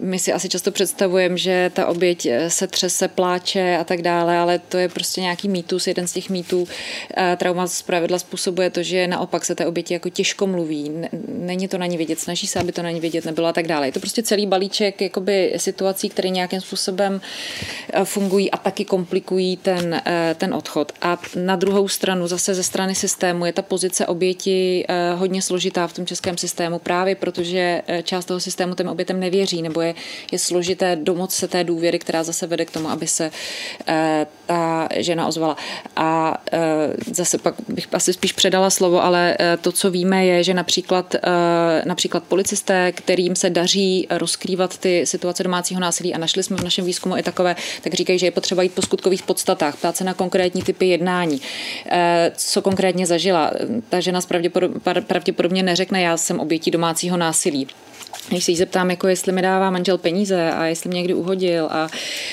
[0.00, 4.58] My si asi často představujeme, že ta oběť se třese, pláče a tak dále, ale
[4.58, 6.68] to je prostě nějaký mýtus, jeden z těch mýtů.
[7.36, 10.90] Trauma zpravidla způsobuje to, že naopak se té oběti jako těžko mluví,
[11.28, 13.66] není to na ní vidět, snaží se, aby to na ní vidět nebylo a tak
[13.66, 13.88] dále.
[13.88, 17.20] Je to prostě celý balíček jakoby situací, které nějakým způsobem
[17.92, 20.92] eh, fungují a taky komplikují ten, eh, ten odchod.
[21.02, 25.86] A na druhou stranu, zase ze strany systému, je ta pozice oběti eh, hodně složitá
[25.86, 29.94] v tom českém systému, právě protože část toho systému těm obětem nevěří, nebo je,
[30.32, 33.30] je složité domoc se té důvěry, která zase vede k tomu, aby se
[34.46, 35.56] ta žena ozvala.
[35.96, 36.38] A
[37.12, 41.14] zase pak bych asi spíš předala dala slovo, ale to, co víme, je, že například,
[41.84, 46.84] například policisté, kterým se daří rozkrývat ty situace domácího násilí a našli jsme v našem
[46.84, 50.14] výzkumu i takové, tak říkají, že je potřeba jít po skutkových podstatách, ptát se na
[50.14, 51.40] konkrétní typy jednání,
[51.86, 53.50] eh, co konkrétně zažila.
[53.88, 54.20] Ta žena
[55.06, 57.68] pravděpodobně neřekne, já jsem obětí domácího násilí
[58.28, 61.66] když se jí zeptám, jako jestli mi dává manžel peníze a jestli mě někdy uhodil
[61.70, 61.88] a,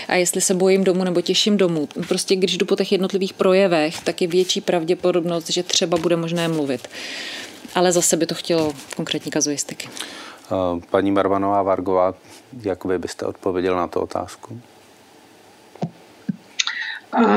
[0.08, 1.88] a jestli se bojím domů nebo těším domů.
[2.08, 6.48] Prostě když jdu po těch jednotlivých projevech, tak je větší pravděpodobnost, že třeba bude možné
[6.48, 6.88] mluvit.
[7.76, 9.90] Ale zase by to chtělo konkrétní kazuistiky.
[10.90, 12.14] Paní Marvanová Vargová,
[12.62, 14.62] jak vy byste odpověděl na tu otázku?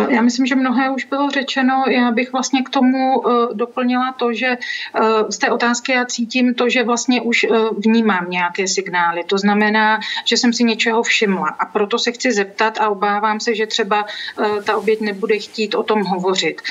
[0.09, 1.85] Já myslím, že mnohé už bylo řečeno.
[1.89, 6.55] Já bych vlastně k tomu eh, doplnila to, že eh, z té otázky já cítím
[6.55, 7.49] to, že vlastně už eh,
[7.79, 9.25] vnímám nějaké signály.
[9.25, 13.55] To znamená, že jsem si něčeho všimla a proto se chci zeptat a obávám se,
[13.55, 14.07] že třeba
[14.65, 16.63] ta oběť nebude chtít o tom hovořit.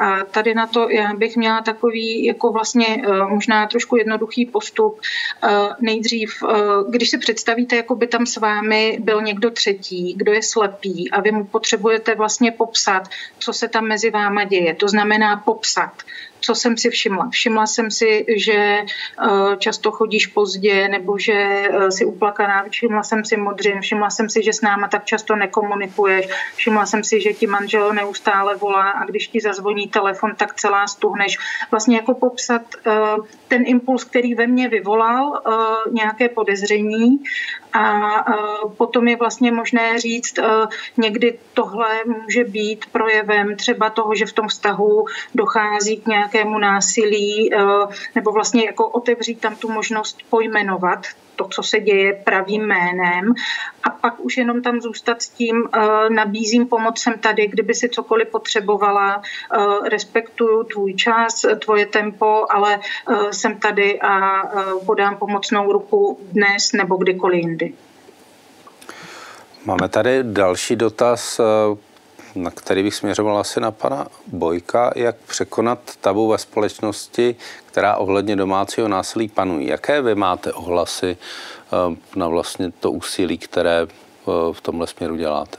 [0.00, 5.00] A tady na to já bych měla takový jako vlastně možná trošku jednoduchý postup.
[5.80, 6.30] Nejdřív,
[6.88, 11.20] když si představíte, jako by tam s vámi byl někdo třetí, kdo je slepý a
[11.20, 13.08] vy mu potřebujete vlastně vlastně popsat,
[13.38, 14.74] co se tam mezi váma děje.
[14.74, 15.92] To znamená popsat,
[16.40, 17.28] co jsem si všimla.
[17.28, 22.64] Všimla jsem si, že eh, často chodíš pozdě nebo že eh, si uplakaná.
[22.70, 26.28] Všimla jsem si modřin, všimla jsem si, že s náma tak často nekomunikuješ.
[26.56, 30.86] Všimla jsem si, že ti manžel neustále volá a když ti zazvoní telefon, tak celá
[30.86, 31.38] stuhneš.
[31.70, 32.90] Vlastně jako popsat eh,
[33.48, 35.42] ten impuls, který ve mně vyvolal
[35.92, 37.20] nějaké podezření
[37.72, 38.24] a
[38.76, 40.38] potom je vlastně možné říct,
[40.96, 45.04] někdy tohle může být projevem třeba toho, že v tom vztahu
[45.34, 47.58] dochází k nějaké nějakému násilí, eh,
[48.14, 51.06] nebo vlastně jako otevřít tam tu možnost pojmenovat
[51.36, 53.32] to, co se děje pravým jménem
[53.82, 55.80] a pak už jenom tam zůstat s tím, eh,
[56.10, 62.80] nabízím pomoc jsem tady, kdyby si cokoliv potřebovala, eh, respektuju tvůj čas, tvoje tempo, ale
[63.30, 64.42] jsem tady a
[64.86, 67.72] podám pomocnou ruku dnes nebo kdykoliv jindy.
[69.64, 71.40] Máme tady další dotaz,
[72.34, 78.36] na který bych směřoval asi na pana Bojka, jak překonat tabu ve společnosti, která ohledně
[78.36, 79.66] domácího násilí panují.
[79.66, 83.86] Jaké vy máte ohlasy eh, na vlastně to úsilí, které eh,
[84.52, 85.58] v tomhle směru děláte?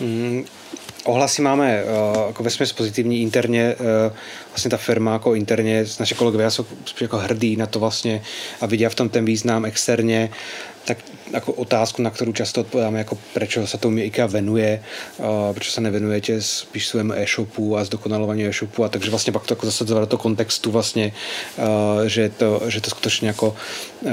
[0.00, 0.44] Mm,
[1.04, 4.16] ohlasy máme uh, jako vesměs pozitivní interně, uh,
[4.48, 8.22] vlastně ta firma jako interně, naše kolegové jsou spíš jako hrdí na to vlastně
[8.60, 10.30] a vidí v tom ten význam externě,
[10.84, 10.98] tak
[11.32, 14.82] jako otázku, na kterou často odpovídáme, jako proč se tomu IKEA venuje,
[15.18, 19.52] uh, proč se nevenujete spíš svému e-shopu a zdokonalování e-shopu a takže vlastně pak to
[19.52, 21.12] jako zase do toho kontextu vlastně,
[21.58, 21.64] uh,
[22.06, 23.56] že, to, že to skutečně jako,
[24.00, 24.10] uh,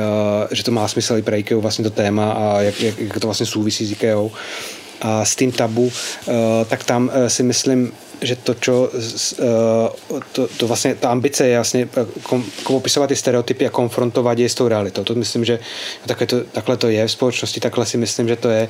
[0.52, 3.28] že to má smysl i pro IKEA vlastně to téma a jak, jak, jak to
[3.28, 4.30] vlastně souvisí s IKEA
[5.02, 5.92] a s tým tabu,
[6.70, 7.92] tak tam si myslím,
[8.22, 8.90] že to, čo,
[10.32, 11.90] to, to vlastně, ta ambice je vlastně
[12.24, 15.04] kom, opisovat ty stereotypy a konfrontovat je s tou realitou.
[15.04, 15.60] To myslím, že
[16.06, 18.68] takhle to, takhle to je v společnosti, takhle si myslím, že to je,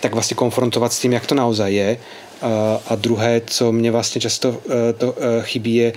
[0.00, 1.96] tak vlastně konfrontovat s tím, jak to naozaj je
[2.88, 5.92] a druhé, co mě vlastně často e, to e, chybí, je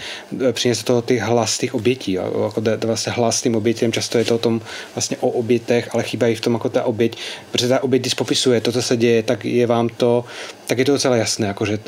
[0.50, 2.12] e, přinést toho ty hlas těch obětí.
[2.12, 4.62] Jako vlastně hlas tím obětěm, často je to o tom
[4.96, 7.18] vlastně o obětech, ale chybí v tom jako ta oběť,
[7.52, 10.26] protože ta oběť, když popisuje to, co se děje, tak je vám to,
[10.68, 11.80] tak je to docela jasné, jako, že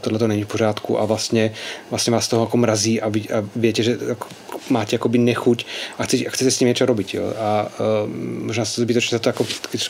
[0.00, 1.52] tohle to není v pořádku a vlastně,
[1.90, 4.28] vlastně vás toho jako mrazí a, ví, a větě, že jako,
[4.70, 5.66] máte jakoby nechuť
[5.98, 7.14] a chcete, a chcete s tím něco robit.
[7.14, 7.22] Jo?
[7.38, 8.10] A uh,
[8.46, 9.88] možná se to zbytečně to, jako, když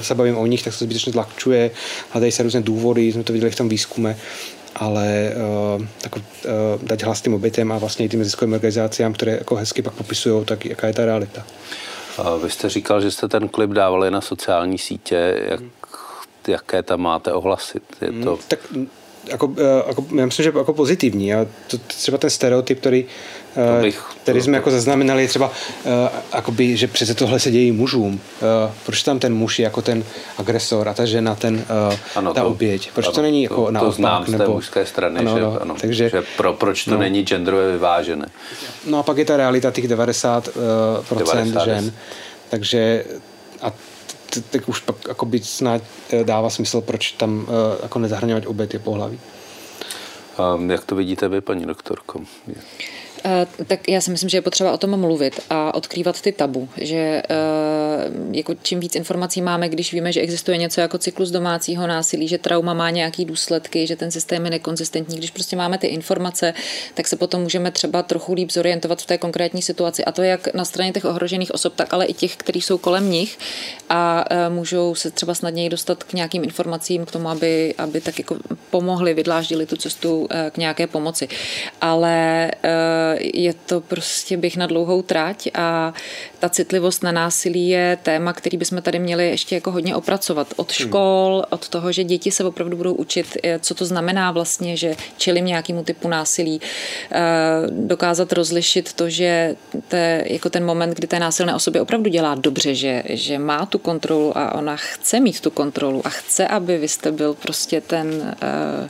[0.00, 1.70] se bavím o nich, tak se to zbytečně tlačuje,
[2.10, 4.16] hledají se různé důvody, jsme to viděli v tom výzkume,
[4.76, 5.32] ale
[5.76, 6.22] uh, tak, uh,
[6.82, 10.44] dať hlas tím obětem a vlastně i tím neziskovým organizacím, které jako hezky pak popisují,
[10.44, 11.46] tak jaká je ta realita.
[12.42, 15.40] Vy jste říkal, že jste ten klip dávali na sociální sítě.
[15.50, 15.60] Jak,
[16.48, 17.80] jaké tam máte ohlasy?
[18.00, 18.30] Je to...
[18.30, 18.58] Hmm, tak
[19.30, 19.54] jako,
[19.86, 21.34] jako, já myslím, že jako pozitivní.
[21.34, 23.04] A to, třeba ten stereotyp, který
[23.56, 25.46] Eh, bych, který jsme jako zaznamenali třeba,
[25.84, 25.92] uh,
[26.32, 28.14] akoby, že přece tohle se dějí mužům.
[28.14, 30.04] Uh, proč tam ten muž je jako ten
[30.38, 32.90] agresor a ta žena ten, uh, ano, ta to, oběť?
[32.92, 33.88] Proč ano, to není jako to, naopak?
[33.88, 34.44] To znám nebo...
[34.44, 36.98] z té mužské strany, ano, že, no, ano, takže, že pro, proč to no.
[36.98, 38.26] není genderově vyvážené.
[38.86, 41.64] No a pak je ta realita těch 90%, uh, procent 90.
[41.64, 41.92] žen.
[42.48, 43.04] Takže
[43.62, 43.72] a
[44.50, 45.82] tak už pak akoby snad
[46.22, 47.46] dává smysl, proč tam uh,
[47.82, 49.18] jako nezahrňovat obě ty pohlaví.
[50.54, 52.20] Um, jak to vidíte vy, paní doktorko?
[52.48, 52.60] Eh,
[53.66, 56.96] tak já si myslím, že je potřeba o tom mluvit a odkrývat ty tabu, že
[56.96, 57.22] eh,
[58.32, 62.38] jako čím víc informací máme, když víme, že existuje něco jako cyklus domácího násilí, že
[62.38, 66.54] trauma má nějaký důsledky, že ten systém je nekonzistentní, když prostě máme ty informace,
[66.94, 70.54] tak se potom můžeme třeba trochu líp zorientovat v té konkrétní situaci a to jak
[70.54, 73.38] na straně těch ohrožených osob, tak ale i těch, kteří jsou kolem nich
[73.88, 78.18] a eh, můžou se třeba snadněji dostat k nějakým informacím k tomu, aby, aby tak
[78.18, 78.36] jako
[78.70, 81.28] pomohli, vydláždili tu cestu k nějaké pomoci.
[81.80, 82.50] Ale
[83.20, 85.94] je to prostě bych na dlouhou trať a
[86.38, 90.54] ta citlivost na násilí je téma, který bychom tady měli ještě jako hodně opracovat.
[90.56, 90.88] Od hmm.
[90.88, 94.94] škol, od toho, že děti se opravdu budou učit, eh, co to znamená vlastně, že
[95.16, 96.60] čelím nějakému typu násilí,
[97.12, 97.20] eh,
[97.70, 99.56] dokázat rozlišit to, že
[99.88, 103.78] te, jako ten moment, kdy té násilné osobě opravdu dělá dobře, že, že má tu
[103.78, 108.06] kontrolu a ona chce mít tu kontrolu a chce, aby vy jste byl prostě ten
[108.42, 108.88] uh,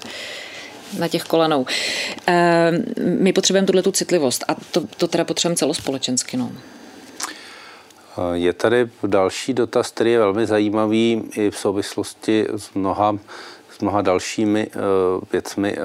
[0.98, 1.66] na těch kolenou.
[2.26, 2.84] Ehm,
[3.20, 6.36] my potřebujeme tuhle tu citlivost a to, to teda potřebujeme celospolečensky.
[6.36, 6.52] No.
[8.32, 13.18] Je tady další dotaz, který je velmi zajímavý i v souvislosti s mnoha,
[13.76, 14.82] s mnoha dalšími uh,
[15.32, 15.82] věcmi uh,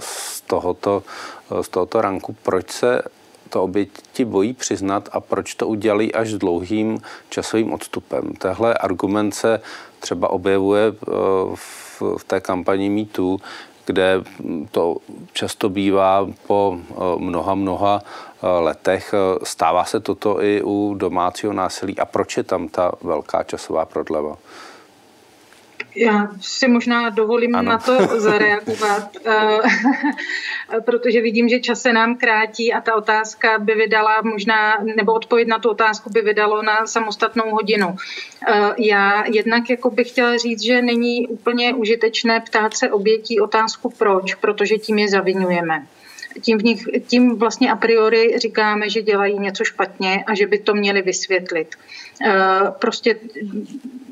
[0.00, 1.02] z, tohoto,
[1.50, 2.36] uh, z tohoto ranku.
[2.42, 3.02] Proč se
[3.48, 8.32] to oběti bojí přiznat a proč to udělali až s dlouhým časovým odstupem?
[8.38, 9.60] Tehle argument se
[10.00, 10.92] třeba objevuje
[11.54, 13.38] v, v té kampani MeToo,
[13.86, 14.22] kde
[14.70, 14.96] to
[15.32, 19.14] často bývá po eh, mnoha, mnoha eh, letech.
[19.42, 24.36] Stává se toto i u domácího násilí a proč je tam ta velká časová prodleva?
[25.96, 27.70] Já si možná dovolím ano.
[27.70, 33.74] na to zareagovat, eh, protože vidím, že čas se nám krátí a ta otázka by
[33.74, 37.96] vydala možná, nebo odpověď na tu otázku by vydalo na samostatnou hodinu.
[38.48, 43.92] Eh, já jednak jako bych chtěla říct, že není úplně užitečné ptát se obětí otázku
[43.98, 45.86] proč, protože tím je zavinujeme
[46.40, 50.58] tím, v nich, tím vlastně a priori říkáme, že dělají něco špatně a že by
[50.58, 51.76] to měli vysvětlit.
[52.26, 53.16] Eh, prostě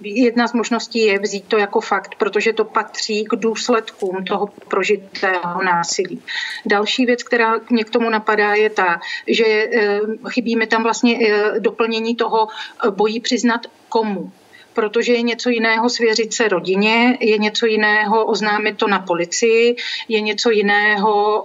[0.03, 5.63] jedna z možností je vzít to jako fakt, protože to patří k důsledkům toho prožitého
[5.63, 6.23] násilí.
[6.67, 11.19] Další věc, která mě k tomu napadá, je ta, že eh, chybí mi tam vlastně
[11.29, 12.49] eh, doplnění toho
[12.91, 14.33] bojí přiznat komu
[14.75, 19.77] protože je něco jiného svěřit se rodině, je něco jiného oznámit to na policii,
[20.09, 21.45] je něco jiného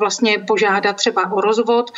[0.00, 1.90] vlastně požádat třeba o rozvod,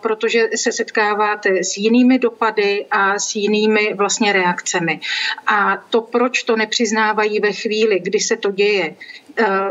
[0.00, 5.00] protože se setkáváte s jinými dopady a s jinými vlastně reakcemi.
[5.46, 8.94] A to, proč to nepřiznávají ve chvíli, kdy se to děje,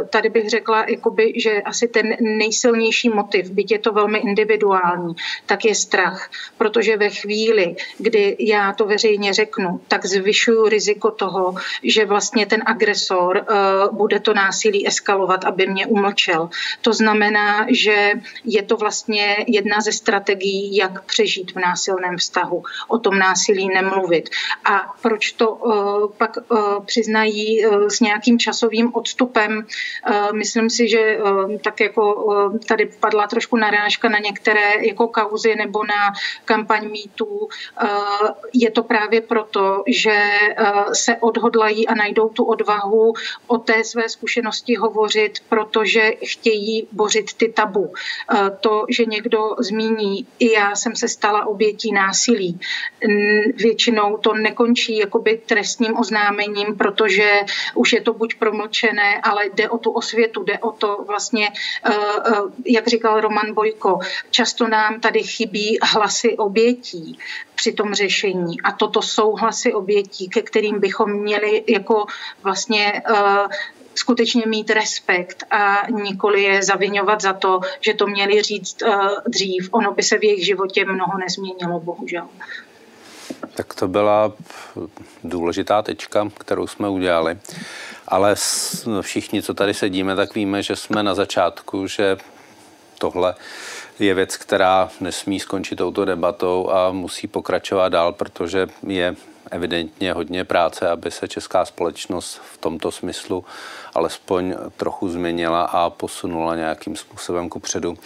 [0.09, 5.65] tady bych řekla, jakoby, že asi ten nejsilnější motiv, byť je to velmi individuální, tak
[5.65, 6.29] je strach.
[6.57, 12.63] Protože ve chvíli, kdy já to veřejně řeknu, tak zvyšuju riziko toho, že vlastně ten
[12.65, 13.45] agresor
[13.91, 16.49] bude to násilí eskalovat, aby mě umlčel.
[16.81, 18.11] To znamená, že
[18.45, 22.63] je to vlastně jedna ze strategií, jak přežít v násilném vztahu.
[22.87, 24.29] O tom násilí nemluvit.
[24.65, 26.37] A proč to uh, pak
[26.85, 29.50] přiznají s nějakým časovým odstupem?
[29.57, 35.07] Uh, myslím si, že uh, tak jako uh, tady padla trošku narážka na některé jako
[35.07, 36.13] kauzy nebo na
[36.45, 37.25] kampaň mýtů.
[37.25, 37.49] Uh,
[38.53, 40.21] je to právě proto, že
[40.93, 43.13] se odhodlají a najdou tu odvahu
[43.47, 47.93] o té své zkušenosti hovořit, protože chtějí bořit ty tabu.
[48.59, 52.59] To, že někdo zmíní, i já jsem se stala obětí násilí,
[53.55, 57.41] většinou to nekončí jakoby trestním oznámením, protože
[57.75, 61.49] už je to buď promlčené, ale jde o tu osvětu, jde o to vlastně,
[61.83, 61.91] eh,
[62.25, 62.31] eh,
[62.65, 63.99] jak říkal Roman Bojko,
[64.31, 67.19] často nám tady chybí hlasy obětí
[67.55, 68.61] při tom řešení.
[68.61, 72.05] A toto jsou hlasy obětí, ke kterým bychom měli jako
[72.43, 73.47] vlastně uh,
[73.95, 78.83] skutečně mít respekt a nikoli je zavinovat za to, že to měli říct
[79.27, 79.69] dřív.
[79.71, 82.27] Ono by se v jejich životě mnoho nezměnilo, bohužel.
[83.55, 84.33] Tak to byla
[85.23, 87.39] důležitá tečka, kterou jsme udělali.
[88.11, 88.35] Ale
[89.01, 92.17] všichni, co tady sedíme, tak víme, že jsme na začátku, že
[92.99, 93.35] tohle
[93.99, 99.15] je věc, která nesmí skončit touto debatou a musí pokračovat dál, protože je
[99.51, 103.45] evidentně hodně práce, aby se česká společnost v tomto smyslu
[103.93, 107.97] alespoň trochu změnila a posunula nějakým způsobem ku předu.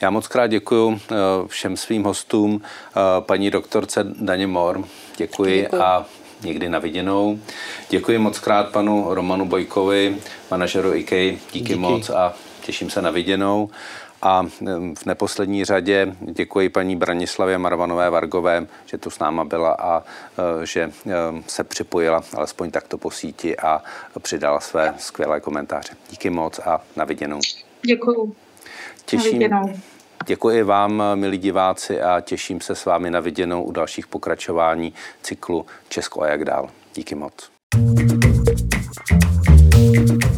[0.00, 1.14] Já moc krát děkuji eh,
[1.46, 4.84] všem svým hostům, eh, paní doktorce Daně Mor,
[5.16, 5.82] děkuji, děkuji.
[5.82, 6.06] a
[6.42, 7.38] někdy na viděnou.
[7.88, 10.16] Děkuji moc krát panu Romanu Bojkovi,
[10.50, 13.70] manažeru IK, díky, díky moc a těším se na viděnou.
[14.22, 14.46] A
[14.94, 20.02] v neposlední řadě děkuji paní Branislavě Marvanové Vargové, že tu s náma byla a
[20.62, 20.92] e, že
[21.46, 23.82] se připojila alespoň takto po síti a
[24.18, 25.92] přidala své skvělé komentáře.
[26.10, 27.40] Díky moc a na viděnou.
[27.86, 28.34] Děkuji.
[29.04, 29.42] Těším,
[30.26, 35.66] Děkuji vám, milí diváci, a těším se s vámi na viděnou u dalších pokračování cyklu
[35.88, 36.70] Česko a jak dál.
[36.94, 37.50] Díky moc.
[39.72, 40.29] thank you